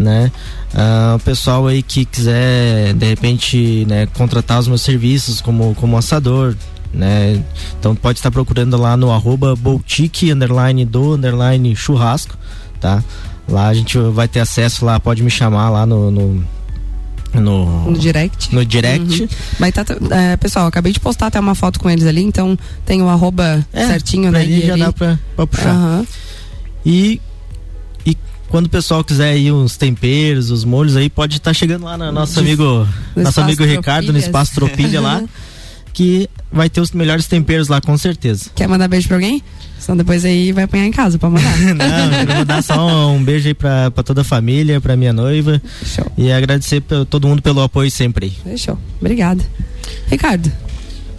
né? 0.00 0.32
Uh, 0.72 1.16
o 1.16 1.18
pessoal 1.20 1.66
aí 1.66 1.82
que 1.82 2.04
quiser 2.04 2.94
de 2.94 3.06
repente 3.06 3.84
né, 3.86 4.06
contratar 4.06 4.58
os 4.58 4.66
meus 4.66 4.80
serviços 4.80 5.40
como, 5.40 5.74
como 5.74 5.96
assador, 5.96 6.56
né? 6.92 7.42
Então 7.78 7.94
pode 7.94 8.18
estar 8.18 8.30
procurando 8.30 8.76
lá 8.76 8.96
no 8.96 9.12
arroba 9.12 9.54
boutique 9.54 10.32
underline 10.32 10.84
do 10.84 11.14
underline 11.14 11.76
churrasco, 11.76 12.36
tá? 12.80 13.04
Lá 13.48 13.68
a 13.68 13.74
gente 13.74 13.98
vai 13.98 14.26
ter 14.26 14.40
acesso 14.40 14.84
lá, 14.84 14.98
pode 14.98 15.22
me 15.22 15.30
chamar 15.30 15.68
lá 15.70 15.84
no, 15.84 16.10
no 16.10 16.44
no, 17.32 17.90
no 17.90 17.96
direct. 17.96 18.52
No 18.52 18.64
direct. 18.64 19.22
Uhum. 19.22 19.28
Mas 19.60 19.72
tá, 19.72 19.84
é, 20.10 20.36
pessoal, 20.36 20.66
acabei 20.66 20.92
de 20.92 20.98
postar 20.98 21.28
até 21.28 21.38
uma 21.38 21.54
foto 21.54 21.78
com 21.78 21.88
eles 21.88 22.04
ali, 22.04 22.22
então 22.22 22.58
tem 22.84 23.00
o 23.02 23.08
arroba 23.08 23.64
é, 23.72 23.86
certinho, 23.86 24.32
né? 24.32 24.44
já 24.62 24.76
dá 24.76 24.92
pra, 24.92 25.18
pra 25.36 25.46
puxar. 25.46 25.74
Uhum. 25.74 26.06
E 26.84 27.20
quando 28.50 28.66
o 28.66 28.68
pessoal 28.68 29.02
quiser 29.02 29.30
aí 29.30 29.50
uns 29.50 29.76
temperos, 29.76 30.50
os 30.50 30.64
molhos 30.64 30.96
aí, 30.96 31.08
pode 31.08 31.36
estar 31.36 31.50
tá 31.50 31.54
chegando 31.54 31.84
lá 31.84 31.96
no 31.96 32.10
nosso 32.10 32.38
amigo, 32.40 32.86
no 33.14 33.22
nosso 33.22 33.40
amigo 33.40 33.64
Ricardo 33.64 34.12
no 34.12 34.18
Espaço 34.18 34.52
Tropilha 34.54 35.00
lá, 35.00 35.22
que 35.94 36.28
vai 36.52 36.68
ter 36.68 36.80
os 36.80 36.90
melhores 36.90 37.26
temperos 37.28 37.68
lá 37.68 37.80
com 37.80 37.96
certeza. 37.96 38.50
Quer 38.54 38.68
mandar 38.68 38.88
beijo 38.88 39.06
pra 39.06 39.16
alguém? 39.16 39.42
Senão 39.78 39.96
depois 39.96 40.24
aí 40.24 40.52
vai 40.52 40.64
apanhar 40.64 40.84
em 40.84 40.90
casa 40.90 41.16
pra 41.16 41.30
mandar. 41.30 41.56
Não, 41.74 42.10
quero 42.10 42.34
mandar 42.38 42.60
só 42.64 43.12
um 43.12 43.22
beijo 43.22 43.48
aí 43.48 43.54
pra, 43.54 43.90
pra 43.90 44.02
toda 44.02 44.20
a 44.22 44.24
família, 44.24 44.80
pra 44.80 44.96
minha 44.96 45.12
noiva. 45.12 45.62
Show. 45.84 46.06
E 46.18 46.30
agradecer 46.30 46.82
pra 46.82 47.04
todo 47.04 47.26
mundo 47.28 47.40
pelo 47.40 47.62
apoio 47.62 47.90
sempre 47.90 48.26
aí. 48.26 48.32
Fechou. 48.42 48.76
Obrigada. 49.00 49.42
Ricardo. 50.08 50.52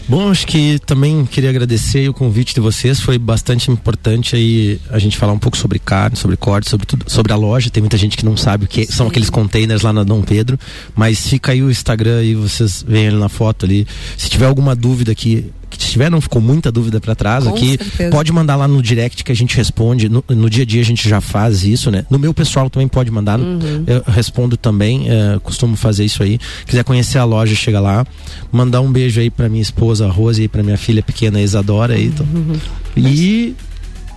Bom, 0.08 0.30
acho 0.30 0.46
que 0.46 0.78
também 0.86 1.26
queria 1.26 1.50
agradecer 1.50 2.10
o 2.10 2.14
convite 2.14 2.54
de 2.54 2.60
vocês. 2.60 3.00
Foi 3.00 3.18
bastante 3.18 3.72
importante 3.72 4.36
aí 4.36 4.80
a 4.90 5.00
gente 5.00 5.18
falar 5.18 5.32
um 5.32 5.40
pouco 5.40 5.58
sobre 5.58 5.80
carne, 5.80 6.18
sobre 6.18 6.36
corte, 6.36 6.70
sobre 6.70 6.86
tudo, 6.86 7.06
sobre 7.08 7.32
a 7.32 7.36
loja. 7.36 7.70
Tem 7.70 7.82
muita 7.82 7.98
gente 7.98 8.18
que 8.18 8.26
não 8.26 8.36
sabe 8.36 8.66
o 8.66 8.68
que 8.68 8.86
Sim. 8.86 8.92
são 8.92 9.08
aqueles 9.08 9.30
containers 9.30 9.84
lá 9.84 9.94
na 9.94 10.04
Dom 10.04 10.22
Pedro. 10.22 10.60
Mas 10.96 11.28
fica 11.28 11.54
aí 11.54 11.64
o 11.64 11.72
Instagram 11.72 12.24
e 12.24 12.36
vocês 12.36 12.84
veem 12.86 13.06
ele 13.06 13.18
na 13.18 13.30
foto 13.30 13.66
ali. 13.66 13.88
Se 14.18 14.30
tiver 14.30 14.48
alguma 14.48 14.76
dúvida 14.76 15.12
aqui, 15.12 15.52
que 15.78 15.78
tiver, 15.78 16.12
não 16.12 16.22
ficou 16.22 16.42
muita 16.42 16.72
dúvida 16.72 17.00
para 17.00 17.16
trás 17.16 17.46
Com 17.46 17.52
aqui, 17.52 17.78
certeza. 17.78 18.12
pode 18.12 18.32
mandar 18.32 18.56
lá 18.56 18.68
no 18.68 18.82
direct 18.82 19.24
que 19.24 19.32
a 19.32 19.36
gente 19.36 19.56
responde. 19.56 20.10
No, 20.10 20.24
no, 20.30 20.50
dia 20.50 20.64
a 20.64 20.66
dia 20.66 20.82
a 20.82 20.86
gente 20.86 21.08
já 21.08 21.22
faz 21.22 21.64
isso, 21.64 21.90
né? 21.90 22.06
No 22.10 22.20
meu 22.20 22.34
pessoal 22.34 22.70
também 22.70 22.88
pode 22.88 23.10
mandar. 23.10 23.40
Uhum. 23.40 23.84
Eu 23.88 24.04
respondo 24.08 24.58
também, 24.58 25.10
é, 25.10 25.40
costumo 25.40 25.76
fazer 25.76 26.06
isso 26.06 26.22
aí. 26.22 26.40
Quiser 26.66 26.84
conhecer 26.84 27.18
a 27.18 27.24
loja, 27.24 27.56
chega 27.56 27.80
lá. 27.80 28.06
Mandar 28.52 28.82
um 28.82 28.92
beijo 28.92 29.20
aí 29.20 29.30
para 29.30 29.50
minha 29.50 29.62
esposa 29.62 30.08
Rose 30.08 30.44
e 30.44 30.48
para 30.48 30.62
minha 30.62 30.78
filha 30.78 31.02
pequena 31.02 31.42
Isadora 31.42 31.96
aí. 31.96 32.06
Então. 32.08 32.26
Uhum. 32.34 32.60
E 32.98 33.56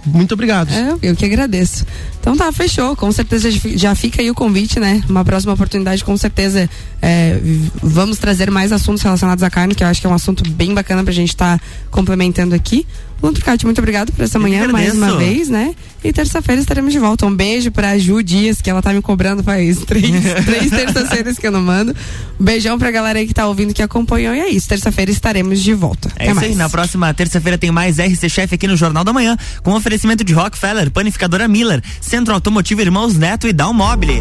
muito 0.07 0.35
obrigado. 0.35 0.71
É, 0.71 0.97
eu 1.03 1.17
que 1.17 1.25
agradeço. 1.25 1.87
Então 2.25 2.35
tá, 2.35 2.51
fechou. 2.51 2.97
Com 2.97 3.13
certeza 3.13 3.51
já 3.51 3.95
fica 3.95 4.23
aí 4.23 4.31
o 4.31 4.35
convite, 4.35 4.81
né? 4.81 5.05
Uma 5.11 5.23
próxima 5.23 5.53
oportunidade, 5.53 6.03
com 6.03 6.17
certeza 6.17 6.71
é, 7.03 7.39
vamos 7.83 8.17
trazer 8.17 8.51
mais 8.51 8.73
assuntos 8.73 9.03
relacionados 9.03 9.45
à 9.45 9.51
carne, 9.51 9.75
que 9.75 9.85
eu 9.85 9.89
acho 9.89 10.01
que 10.01 10.07
é 10.07 10.11
um 10.11 10.15
assunto 10.15 10.43
bem 10.49 10.73
bacana 10.73 11.05
pra 11.05 11.13
gente 11.13 11.29
estar 11.29 11.59
tá 11.59 11.65
complementando 11.91 12.55
aqui. 12.55 12.87
Luan 13.23 13.33
Turcati, 13.33 13.65
muito 13.65 13.79
obrigado 13.79 14.13
por 14.13 14.23
essa 14.23 14.39
manhã 14.39 14.69
mais 14.69 14.95
uma 14.95 15.17
vez, 15.17 15.49
né? 15.49 15.75
E 16.03 16.13
terça-feira 16.13 16.61
estaremos 16.61 16.93
de 16.93 16.99
volta. 16.99 17.25
Um 17.25 17.35
beijo 17.35 17.71
pra 17.71 17.97
Ju 17.97 18.23
Dias, 18.23 18.61
que 18.61 18.69
ela 18.69 18.83
tá 18.83 18.93
me 18.93 19.01
cobrando 19.01 19.43
faz 19.43 19.79
três, 19.87 20.05
três 20.45 20.71
terças-feiras 20.71 21.39
que 21.39 21.47
eu 21.47 21.51
não 21.51 21.63
mando. 21.63 21.97
Um 22.39 22.45
beijão 22.45 22.79
pra 22.79 22.91
galera 22.91 23.19
aí 23.19 23.27
que 23.27 23.33
tá 23.33 23.47
ouvindo, 23.47 23.73
que 23.73 23.83
acompanhou. 23.83 24.35
E 24.35 24.41
é 24.41 24.51
isso, 24.51 24.69
terça-feira 24.69 25.11
estaremos 25.11 25.63
de 25.63 25.73
volta. 25.73 26.11
É 26.17 26.25
Até 26.25 26.27
isso 26.27 26.35
mais. 26.35 26.51
aí, 26.51 26.55
na 26.55 26.69
próxima 26.69 27.15
terça-feira 27.15 27.57
tem 27.57 27.71
mais 27.71 27.97
RC 27.99 28.29
Chef 28.29 28.55
aqui 28.55 28.69
no 28.69 28.77
Jornal 28.77 29.03
da 29.03 29.13
Manhã, 29.15 29.35
com 29.63 29.73
oferecimento 29.73 30.23
de 30.23 30.35
Rockefeller, 30.35 30.91
Panificadora 30.91 31.49
Miller, 31.49 31.83
Centro 32.15 32.33
Automotivo 32.33 32.81
Irmãos 32.81 33.17
Neto 33.17 33.49
e 33.49 33.53
Down 33.53 33.73
Mobile. 33.73 34.21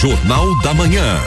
Jornal 0.00 0.62
da 0.62 0.74
Manhã. 0.74 1.18